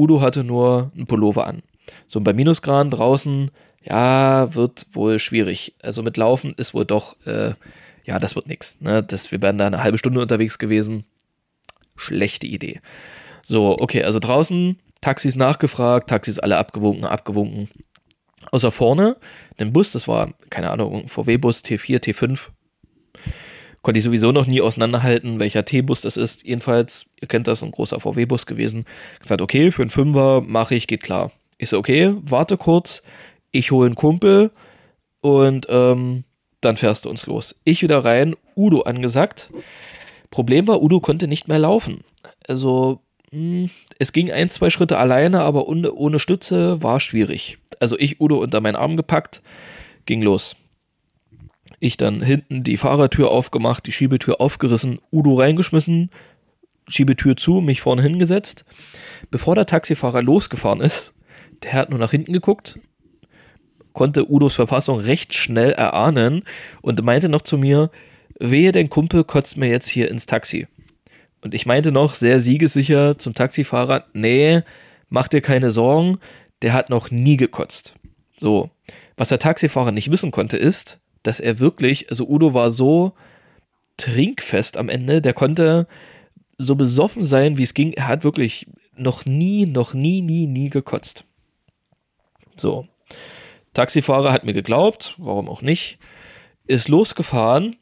[0.00, 1.62] Udo hatte nur ein Pullover an.
[2.06, 3.50] So, bei Minusgraden draußen,
[3.82, 5.74] ja, wird wohl schwierig.
[5.82, 7.52] Also mit Laufen ist wohl doch, äh,
[8.04, 8.78] ja, das wird nichts.
[8.80, 9.06] Ne?
[9.08, 11.04] wir wären da eine halbe Stunde unterwegs gewesen.
[11.96, 12.80] Schlechte Idee.
[13.46, 17.68] So, okay, also draußen Taxis nachgefragt, Taxis alle abgewunken, abgewunken.
[18.52, 19.16] Außer vorne,
[19.58, 22.38] den Bus, das war, keine Ahnung, VW-Bus T4, T5.
[23.82, 26.44] Konnte ich sowieso noch nie auseinanderhalten, welcher T-Bus das ist.
[26.44, 28.84] Jedenfalls, ihr kennt das, ein großer VW-Bus gewesen.
[29.22, 31.32] Gesagt, okay, für einen Fünfer mache ich, geht klar.
[31.56, 33.02] Ich so, okay, warte kurz,
[33.52, 34.50] ich hole einen Kumpel
[35.20, 36.24] und ähm,
[36.60, 37.58] dann fährst du uns los.
[37.64, 39.50] Ich wieder rein, Udo angesagt.
[40.30, 42.04] Problem war, Udo konnte nicht mehr laufen.
[42.46, 47.58] Also hm, es ging ein, zwei Schritte alleine, aber ohne, ohne Stütze war schwierig.
[47.78, 49.42] Also ich Udo unter meinen Arm gepackt,
[50.06, 50.56] ging los.
[51.80, 56.10] Ich dann hinten die Fahrertür aufgemacht, die Schiebetür aufgerissen, Udo reingeschmissen,
[56.86, 58.64] Schiebetür zu, mich vorne hingesetzt.
[59.30, 61.14] Bevor der Taxifahrer losgefahren ist,
[61.62, 62.78] der hat nur nach hinten geguckt,
[63.94, 66.44] konnte Udos Verfassung recht schnell erahnen
[66.82, 67.90] und meinte noch zu mir,
[68.38, 70.68] wehe, dein Kumpel kotzt mir jetzt hier ins Taxi.
[71.40, 74.60] Und ich meinte noch sehr siegessicher zum Taxifahrer, nee,
[75.08, 76.18] mach dir keine Sorgen,
[76.60, 77.94] der hat noch nie gekotzt.
[78.36, 78.70] So.
[79.16, 83.12] Was der Taxifahrer nicht wissen konnte, ist, dass er wirklich, also Udo war so
[83.96, 85.86] trinkfest am Ende, der konnte
[86.58, 87.92] so besoffen sein, wie es ging.
[87.92, 91.24] Er hat wirklich noch nie, noch nie, nie, nie gekotzt.
[92.56, 92.86] So.
[93.72, 95.98] Taxifahrer hat mir geglaubt, warum auch nicht,
[96.66, 97.76] ist losgefahren.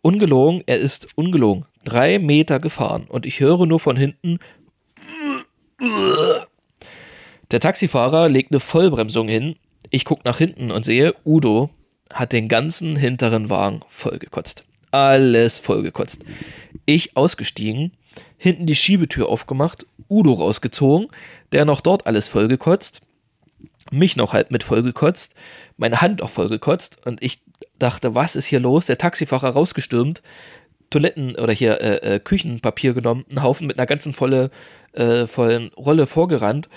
[0.00, 4.38] Ungelogen, er ist ungelogen drei Meter gefahren und ich höre nur von hinten.
[7.50, 9.56] Der Taxifahrer legt eine Vollbremsung hin.
[9.90, 11.70] Ich gucke nach hinten und sehe, Udo
[12.12, 14.64] hat den ganzen hinteren Wagen vollgekotzt.
[14.90, 16.24] Alles vollgekotzt.
[16.84, 17.92] Ich ausgestiegen,
[18.36, 21.08] hinten die Schiebetür aufgemacht, Udo rausgezogen,
[21.52, 23.00] der noch dort alles vollgekotzt,
[23.90, 25.34] mich noch halb mit vollgekotzt,
[25.76, 27.40] meine Hand auch vollgekotzt und ich
[27.78, 28.86] dachte, was ist hier los?
[28.86, 30.22] Der Taxifahrer rausgestürmt,
[30.90, 34.50] Toiletten oder hier äh, äh, Küchenpapier genommen, einen Haufen mit einer ganzen volle,
[34.92, 36.68] äh, vollen Rolle vorgerannt,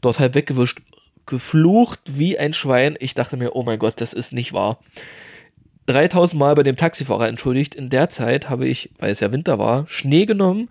[0.00, 0.82] dort halb weggewischt,
[1.26, 2.96] geflucht wie ein Schwein.
[3.00, 4.78] Ich dachte mir, oh mein Gott, das ist nicht wahr.
[5.86, 7.74] 3000 Mal bei dem Taxifahrer entschuldigt.
[7.74, 10.68] In der Zeit habe ich, weil es ja Winter war, Schnee genommen,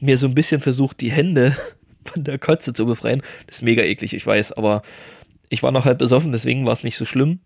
[0.00, 1.56] mir so ein bisschen versucht, die Hände
[2.04, 3.22] von der Kotze zu befreien.
[3.46, 4.82] Das ist mega eklig, ich weiß, aber
[5.48, 7.40] ich war noch halb besoffen, deswegen war es nicht so schlimm.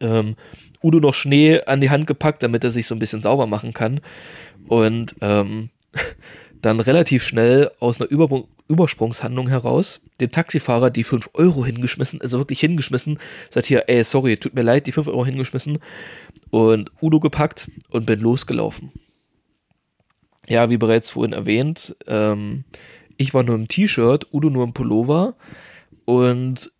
[0.00, 0.36] Ähm,
[0.82, 3.72] Udo noch Schnee an die Hand gepackt, damit er sich so ein bisschen sauber machen
[3.72, 4.00] kann.
[4.66, 5.70] Und ähm,
[6.62, 12.38] dann relativ schnell aus einer Über Übersprungshandlung heraus dem Taxifahrer die 5 Euro hingeschmissen, also
[12.38, 13.18] wirklich hingeschmissen,
[13.48, 15.78] sagt hier, ey, sorry, tut mir leid, die 5 Euro hingeschmissen
[16.50, 18.92] und Udo gepackt und bin losgelaufen.
[20.46, 22.64] Ja, wie bereits vorhin erwähnt, ähm,
[23.16, 25.36] ich war nur im T-Shirt, Udo nur im Pullover
[26.04, 26.72] und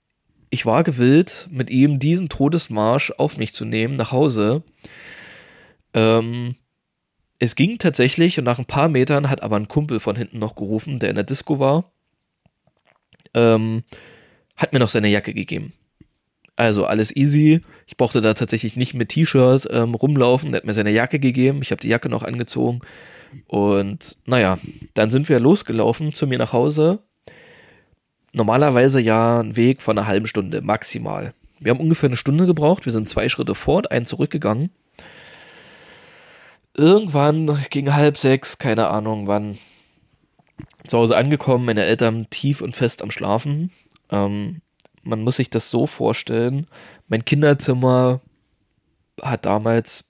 [0.50, 4.64] ich war gewillt, mit ihm diesen Todesmarsch auf mich zu nehmen, nach Hause.
[5.94, 6.56] Ähm,
[7.40, 10.54] es ging tatsächlich und nach ein paar Metern hat aber ein Kumpel von hinten noch
[10.54, 11.90] gerufen, der in der Disco war.
[13.34, 13.82] Ähm,
[14.56, 15.72] hat mir noch seine Jacke gegeben.
[16.54, 17.62] Also alles easy.
[17.86, 20.52] Ich brauchte da tatsächlich nicht mit T-Shirt ähm, rumlaufen.
[20.52, 21.60] Der hat mir seine Jacke gegeben.
[21.62, 22.80] Ich habe die Jacke noch angezogen.
[23.46, 24.58] Und naja,
[24.94, 27.02] dann sind wir losgelaufen zu mir nach Hause
[28.32, 31.34] normalerweise ja ein Weg von einer halben Stunde maximal.
[31.58, 34.70] Wir haben ungefähr eine Stunde gebraucht, wir sind zwei Schritte fort, einen zurückgegangen.
[36.74, 39.58] Irgendwann ging halb sechs, keine Ahnung wann,
[40.86, 43.70] zu Hause angekommen, meine Eltern tief und fest am Schlafen.
[44.10, 44.60] Ähm,
[45.02, 46.66] man muss sich das so vorstellen,
[47.08, 48.20] mein Kinderzimmer
[49.20, 50.04] hat damals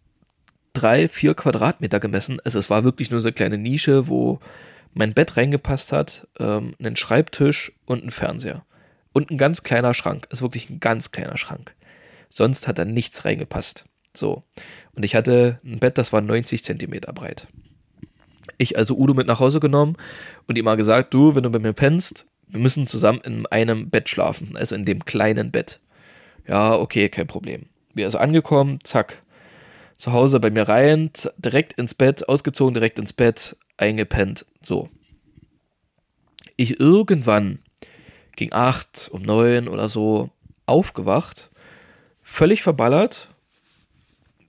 [0.73, 2.41] drei, vier Quadratmeter gemessen.
[2.45, 4.39] Also es war wirklich nur so eine kleine Nische, wo
[4.93, 8.65] mein Bett reingepasst hat, ähm, einen Schreibtisch und einen Fernseher.
[9.13, 10.29] Und ein ganz kleiner Schrank.
[10.31, 11.75] Ist wirklich ein ganz kleiner Schrank.
[12.29, 13.87] Sonst hat da nichts reingepasst.
[14.15, 14.43] So.
[14.95, 17.47] Und ich hatte ein Bett, das war 90 Zentimeter breit.
[18.59, 19.97] Ich also Udo mit nach Hause genommen
[20.47, 23.91] und ihm mal gesagt, du, wenn du bei mir pennst, wir müssen zusammen in einem
[23.91, 25.81] Bett schlafen, also in dem kleinen Bett.
[26.47, 27.67] Ja, okay, kein Problem.
[27.95, 29.23] Wir also angekommen, zack,
[29.97, 34.89] zu Hause bei mir rein, direkt ins Bett, ausgezogen, direkt ins Bett, eingepennt, so.
[36.57, 37.61] Ich irgendwann
[38.37, 40.31] gegen acht, um neun oder so
[40.67, 41.51] aufgewacht,
[42.23, 43.30] völlig verballert,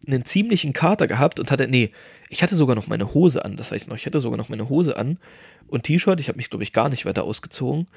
[0.08, 1.92] einen ziemlichen Kater gehabt und hatte, nee,
[2.30, 4.70] ich hatte sogar noch meine Hose an, das heißt noch, ich hatte sogar noch meine
[4.70, 5.20] Hose an
[5.68, 7.88] und T-Shirt, ich habe mich, glaube ich, gar nicht weiter ausgezogen.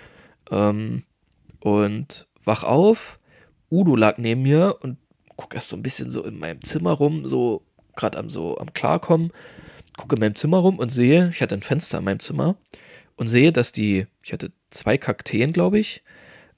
[0.51, 1.05] Ähm,
[1.61, 3.19] und wach auf,
[3.71, 4.99] Udo lag neben mir und
[5.37, 7.63] gucke erst so ein bisschen so in meinem Zimmer rum, so
[7.97, 9.33] gerade am so am Klarkommen,
[9.97, 12.57] gucke in meinem Zimmer rum und sehe, ich hatte ein Fenster in meinem Zimmer
[13.17, 16.03] und sehe, dass die, ich hatte zwei Kakteen, glaube ich,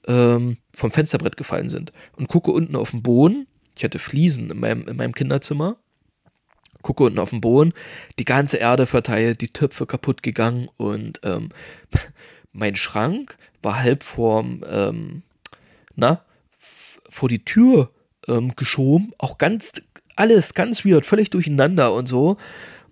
[0.07, 3.47] ähm, vom Fensterbrett gefallen sind und gucke unten auf den Boden.
[3.77, 5.77] Ich hatte Fliesen in meinem, in meinem Kinderzimmer.
[6.81, 7.73] Gucke unten auf den Boden,
[8.17, 11.49] die ganze Erde verteilt, die Töpfe kaputt gegangen und ähm,
[12.53, 15.23] mein Schrank war halb vorm, ähm,
[15.95, 16.23] na,
[17.09, 17.91] vor die Tür
[18.27, 19.73] ähm, geschoben, auch ganz,
[20.15, 22.37] alles ganz weird, völlig durcheinander und so.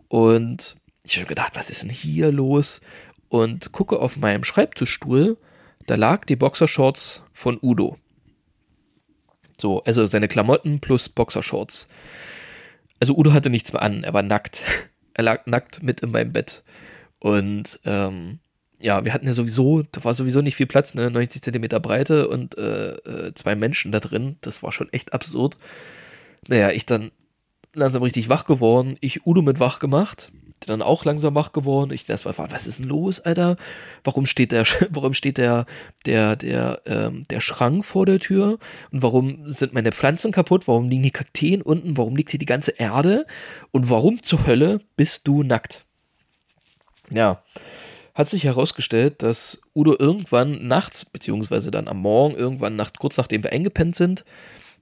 [0.08, 2.82] Und ich habe gedacht, was ist denn hier los?
[3.30, 5.38] Und gucke auf meinem Schreibtischstuhl,
[5.86, 7.98] da lag die Boxershorts von Udo.
[9.59, 11.87] So, also seine Klamotten plus Boxershorts.
[12.99, 14.63] Also Udo hatte nichts mehr an, er war nackt.
[15.17, 16.61] Er lag nackt mit in meinem Bett.
[17.21, 18.39] Und ähm,
[18.81, 21.09] ja, wir hatten ja sowieso, da war sowieso nicht viel Platz, ne?
[21.09, 24.35] 90 Zentimeter Breite und äh, äh, zwei Menschen da drin.
[24.41, 25.55] Das war schon echt absurd.
[26.49, 27.11] Naja, ich dann
[27.73, 31.91] langsam richtig wach geworden, ich Udo mit wach gemacht, dann auch langsam wach geworden.
[31.91, 33.57] Ich das war, was ist denn los, Alter?
[34.03, 35.65] Warum steht der, warum steht der,
[36.05, 38.59] der, der, ähm, der Schrank vor der Tür?
[38.91, 40.67] Und warum sind meine Pflanzen kaputt?
[40.67, 41.97] Warum liegen die Kakteen unten?
[41.97, 43.25] Warum liegt hier die ganze Erde?
[43.71, 45.85] Und warum zur Hölle bist du nackt?
[47.11, 47.43] Ja,
[48.15, 53.43] hat sich herausgestellt, dass Udo irgendwann nachts, beziehungsweise dann am Morgen, irgendwann nacht, kurz nachdem
[53.43, 54.23] wir eingepennt sind,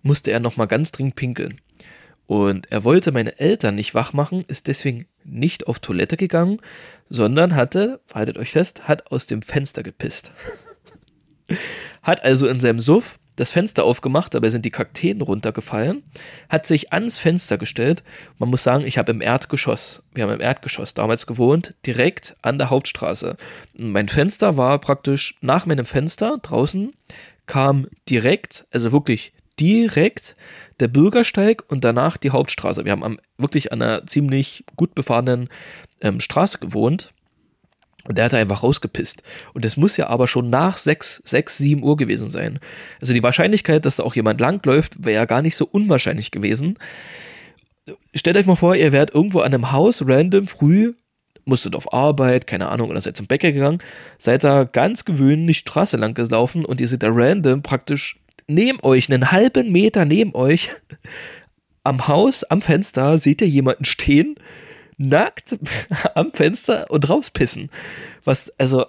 [0.03, 1.59] musste er nochmal ganz dringend pinkeln.
[2.27, 6.59] Und er wollte meine Eltern nicht wach machen, ist deswegen nicht auf Toilette gegangen,
[7.09, 10.31] sondern hatte, haltet euch fest, hat aus dem Fenster gepisst.
[12.01, 16.03] hat also in seinem Suff das Fenster aufgemacht, dabei sind die Kakteen runtergefallen,
[16.49, 18.03] hat sich ans Fenster gestellt.
[18.37, 22.57] Man muss sagen, ich habe im Erdgeschoss, wir haben im Erdgeschoss damals gewohnt, direkt an
[22.57, 23.37] der Hauptstraße.
[23.73, 26.93] Mein Fenster war praktisch nach meinem Fenster draußen,
[27.47, 30.35] kam direkt, also wirklich direkt
[30.83, 32.85] der Bürgersteig und danach die Hauptstraße.
[32.85, 35.49] Wir haben am, wirklich an einer ziemlich gut befahrenen
[36.01, 37.13] ähm, Straße gewohnt
[38.07, 39.23] und der hat einfach rausgepisst.
[39.53, 42.59] Und das muss ja aber schon nach 6, 6, 7 Uhr gewesen sein.
[42.99, 46.77] Also die Wahrscheinlichkeit, dass da auch jemand langläuft, wäre ja gar nicht so unwahrscheinlich gewesen.
[48.13, 50.93] Stellt euch mal vor, ihr wärt irgendwo an einem Haus random früh,
[51.45, 53.79] musstet auf Arbeit, keine Ahnung, oder seid zum Bäcker gegangen,
[54.17, 59.11] seid da ganz gewöhnlich Straße lang gelaufen und ihr seht da random praktisch neben euch,
[59.11, 60.69] einen halben Meter neben euch,
[61.83, 64.35] am Haus, am Fenster, seht ihr jemanden stehen,
[64.97, 65.57] nackt
[66.15, 67.69] am Fenster und rauspissen.
[68.23, 68.85] Was, also,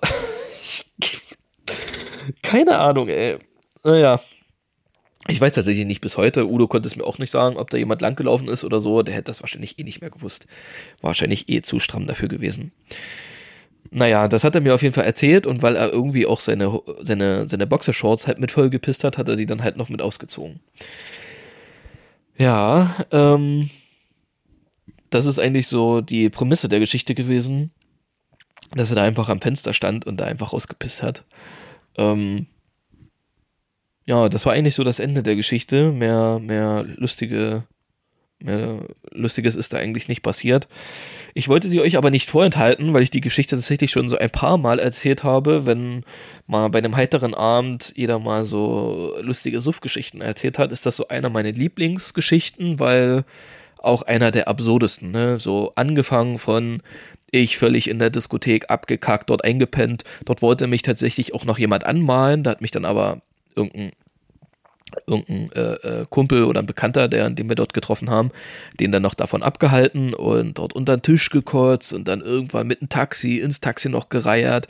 [2.43, 3.39] keine Ahnung, ey.
[3.83, 4.21] Naja.
[5.27, 6.47] Ich weiß tatsächlich nicht bis heute.
[6.47, 9.03] Udo konnte es mir auch nicht sagen, ob da jemand langgelaufen ist oder so.
[9.03, 10.47] Der hätte das wahrscheinlich eh nicht mehr gewusst.
[11.01, 12.73] Wahrscheinlich eh zu stramm dafür gewesen.
[13.97, 16.81] Naja, das hat er mir auf jeden Fall erzählt und weil er irgendwie auch seine,
[17.01, 20.59] seine, seine Boxershorts halt mit vollgepisst hat, hat er die dann halt noch mit ausgezogen.
[22.37, 23.71] Ja, ähm,
[25.11, 27.71] das ist eigentlich so die Prämisse der Geschichte gewesen,
[28.73, 31.25] dass er da einfach am Fenster stand und da einfach rausgepisst hat.
[31.97, 32.49] Ähm,
[34.07, 35.93] ja, das war eigentlich so das Ende der Geschichte.
[35.93, 37.63] Mehr, mehr lustige,
[38.41, 40.67] mehr Lustiges ist da eigentlich nicht passiert.
[41.37, 44.31] Ich wollte sie euch aber nicht vorenthalten, weil ich die Geschichte tatsächlich schon so ein
[44.31, 46.05] paar Mal erzählt habe, wenn
[46.47, 51.09] mal bei einem heiteren Abend jeder mal so lustige Suff-Geschichten erzählt hat, ist das so
[51.09, 53.25] einer meiner Lieblingsgeschichten, weil
[53.79, 55.41] auch einer der absurdesten, ne?
[55.41, 56.83] So angefangen von
[57.33, 60.05] ich völlig in der Diskothek abgekackt, dort eingepennt.
[60.25, 63.23] Dort wollte mich tatsächlich auch noch jemand anmalen, da hat mich dann aber
[63.57, 63.91] irgendein
[65.07, 68.31] irgendein äh, äh, Kumpel oder ein Bekannter, der, den wir dort getroffen haben,
[68.81, 72.81] den dann noch davon abgehalten und dort unter den Tisch gekotzt und dann irgendwann mit
[72.81, 74.69] einem Taxi ins Taxi noch gereiert,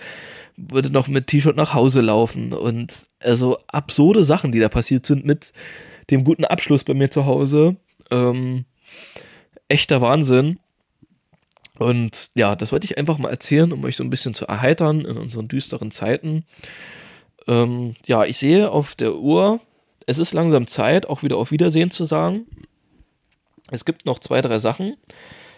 [0.57, 5.25] würde noch mit T-Shirt nach Hause laufen und also absurde Sachen, die da passiert sind
[5.25, 5.53] mit
[6.11, 7.77] dem guten Abschluss bei mir zu Hause.
[8.11, 8.65] Ähm,
[9.69, 10.59] echter Wahnsinn.
[11.79, 15.01] Und ja, das wollte ich einfach mal erzählen, um euch so ein bisschen zu erheitern
[15.01, 16.45] in unseren düsteren Zeiten.
[17.47, 19.61] Ähm, ja, ich sehe auf der Uhr,
[20.07, 22.47] es ist langsam Zeit, auch wieder auf Wiedersehen zu sagen.
[23.71, 24.97] Es gibt noch zwei, drei Sachen.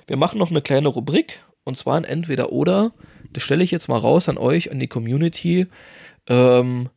[0.06, 2.92] Wir machen noch eine kleine Rubrik und zwar ein Entweder-Oder.
[3.32, 5.66] Das stelle ich jetzt mal raus an euch, an die Community.
[6.28, 6.88] Ähm,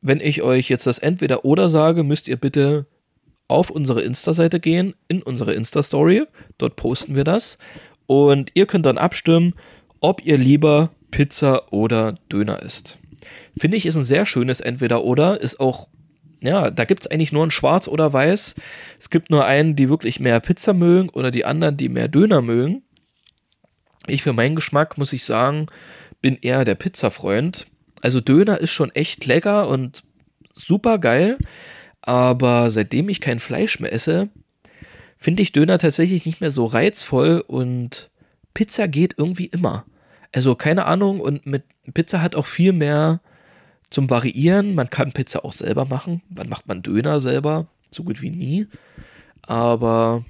[0.00, 2.86] wenn ich euch jetzt das entweder oder sage, müsst ihr bitte
[3.48, 6.24] auf unsere Insta-Seite gehen, in unsere Insta-Story.
[6.58, 7.58] Dort posten wir das.
[8.06, 9.54] Und ihr könnt dann abstimmen,
[10.00, 12.98] ob ihr lieber Pizza oder Döner isst.
[13.58, 15.40] Finde ich, ist ein sehr schönes Entweder-Oder.
[15.40, 15.88] Ist auch,
[16.40, 18.54] ja, da gibt es eigentlich nur ein Schwarz oder Weiß.
[18.98, 22.42] Es gibt nur einen, die wirklich mehr Pizza mögen oder die anderen, die mehr Döner
[22.42, 22.82] mögen.
[24.06, 25.66] Ich für meinen Geschmack, muss ich sagen,
[26.22, 27.66] bin eher der Pizza-Freund.
[28.00, 30.02] Also Döner ist schon echt lecker und
[30.52, 31.38] super geil.
[32.00, 34.30] Aber seitdem ich kein Fleisch mehr esse,
[35.16, 38.10] finde ich Döner tatsächlich nicht mehr so reizvoll und
[38.54, 39.84] Pizza geht irgendwie immer.
[40.32, 43.20] Also keine Ahnung und mit Pizza hat auch viel mehr
[43.90, 44.74] zum Variieren.
[44.74, 46.22] Man kann Pizza auch selber machen.
[46.30, 47.68] Wann macht man Döner selber?
[47.90, 48.66] So gut wie nie.
[49.42, 50.24] Aber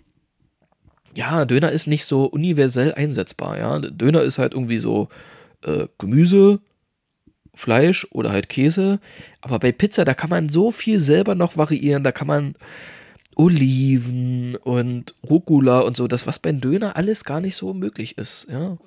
[1.14, 3.58] ja, Döner ist nicht so universell einsetzbar.
[3.58, 5.08] Ja, Döner ist halt irgendwie so
[5.64, 6.60] äh, Gemüse,
[7.54, 9.00] Fleisch oder halt Käse.
[9.40, 12.04] Aber bei Pizza, da kann man so viel selber noch variieren.
[12.04, 12.54] Da kann man
[13.34, 18.46] Oliven und Rucola und so, das, was beim Döner alles gar nicht so möglich ist.
[18.50, 18.78] Ja.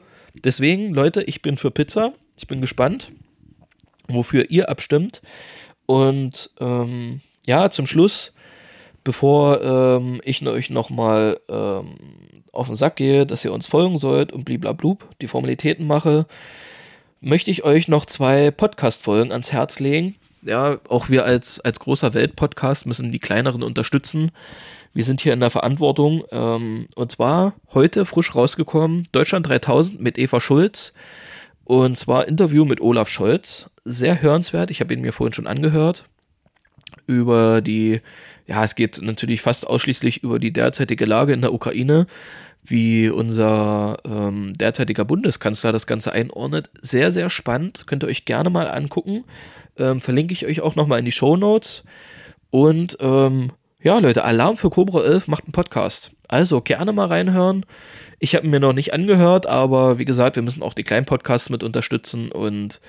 [0.43, 2.13] Deswegen, Leute, ich bin für Pizza.
[2.38, 3.11] Ich bin gespannt,
[4.08, 5.22] wofür ihr abstimmt.
[5.86, 8.34] Und ähm, ja, zum Schluss,
[9.04, 11.95] bevor ähm, ich euch nochmal ähm,
[12.52, 16.26] auf den Sack gehe, dass ihr uns folgen sollt und bliblablub, die Formalitäten mache,
[17.20, 20.16] möchte ich euch noch zwei Podcast-Folgen ans Herz legen.
[20.43, 24.32] Ja, auch wir als, als großer Weltpodcast müssen die kleineren unterstützen.
[24.93, 26.24] Wir sind hier in der Verantwortung.
[26.32, 30.93] Ähm, und zwar heute frisch rausgekommen, Deutschland 3000 mit Eva Schulz.
[31.64, 33.70] Und zwar Interview mit Olaf Scholz.
[33.84, 34.71] Sehr hörenswert.
[34.71, 36.05] Ich habe ihn mir vorhin schon angehört.
[37.07, 38.01] Über die,
[38.47, 42.07] ja, es geht natürlich fast ausschließlich über die derzeitige Lage in der Ukraine
[42.63, 46.69] wie unser ähm, derzeitiger Bundeskanzler das Ganze einordnet.
[46.82, 47.88] Sehr, sehr spannend.
[47.88, 49.23] Könnt ihr euch gerne mal angucken.
[49.77, 51.84] Ähm, verlinke ich euch auch nochmal in die Show Notes.
[52.51, 53.51] Und ähm,
[53.82, 56.11] ja, Leute, Alarm für Cobra 11 macht einen Podcast.
[56.27, 57.65] Also gerne mal reinhören.
[58.19, 61.49] Ich habe mir noch nicht angehört, aber wie gesagt, wir müssen auch die kleinen Podcasts
[61.49, 62.79] mit unterstützen und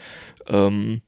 [0.49, 1.03] ähm,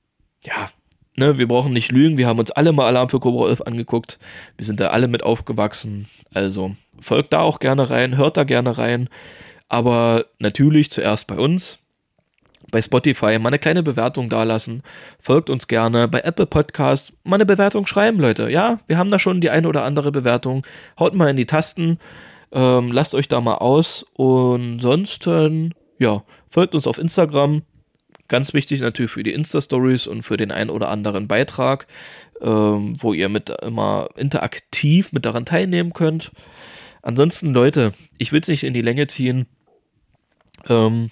[0.45, 0.71] ja,
[1.17, 2.19] ne, wir brauchen nicht lügen.
[2.19, 4.19] Wir haben uns alle mal Alarm für Cobra 11 angeguckt.
[4.57, 6.07] Wir sind da alle mit aufgewachsen.
[6.33, 9.09] Also folgt da auch gerne rein, hört da gerne rein.
[9.69, 11.79] Aber natürlich zuerst bei uns.
[12.71, 14.83] Bei Spotify mal eine kleine Bewertung dalassen.
[15.21, 16.09] Folgt uns gerne.
[16.09, 18.51] Bei Apple Podcasts mal eine Bewertung schreiben, Leute.
[18.51, 20.67] Ja, wir haben da schon die eine oder andere Bewertung.
[20.99, 21.99] Haut mal in die Tasten.
[22.53, 24.05] Ähm, lasst euch da mal aus.
[24.15, 25.29] Und sonst,
[25.99, 27.63] ja, folgt uns auf Instagram.
[28.29, 31.87] Ganz wichtig natürlich für die Insta-Stories und für den einen oder anderen Beitrag,
[32.41, 36.33] ähm, wo ihr mit immer interaktiv mit daran teilnehmen könnt.
[37.03, 39.47] Ansonsten, Leute, ich will es nicht in die Länge ziehen.
[40.69, 41.11] Ähm,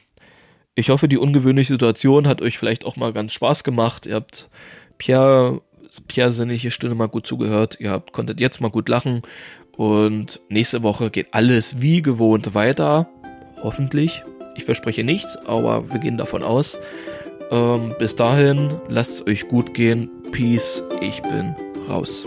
[0.74, 4.06] ich hoffe, die ungewöhnliche Situation hat euch vielleicht auch mal ganz Spaß gemacht.
[4.06, 4.48] Ihr habt
[4.96, 5.60] Pierre,
[6.08, 7.76] Pierre sinnliche Stunde mal gut zugehört.
[7.78, 9.20] Ihr habt, konntet jetzt mal gut lachen.
[9.76, 13.08] Und nächste Woche geht alles wie gewohnt weiter.
[13.62, 14.22] Hoffentlich.
[14.54, 16.78] Ich verspreche nichts, aber wir gehen davon aus.
[17.50, 20.10] Ähm, bis dahin, lasst es euch gut gehen.
[20.32, 20.82] Peace.
[21.00, 21.54] Ich bin
[21.88, 22.26] raus.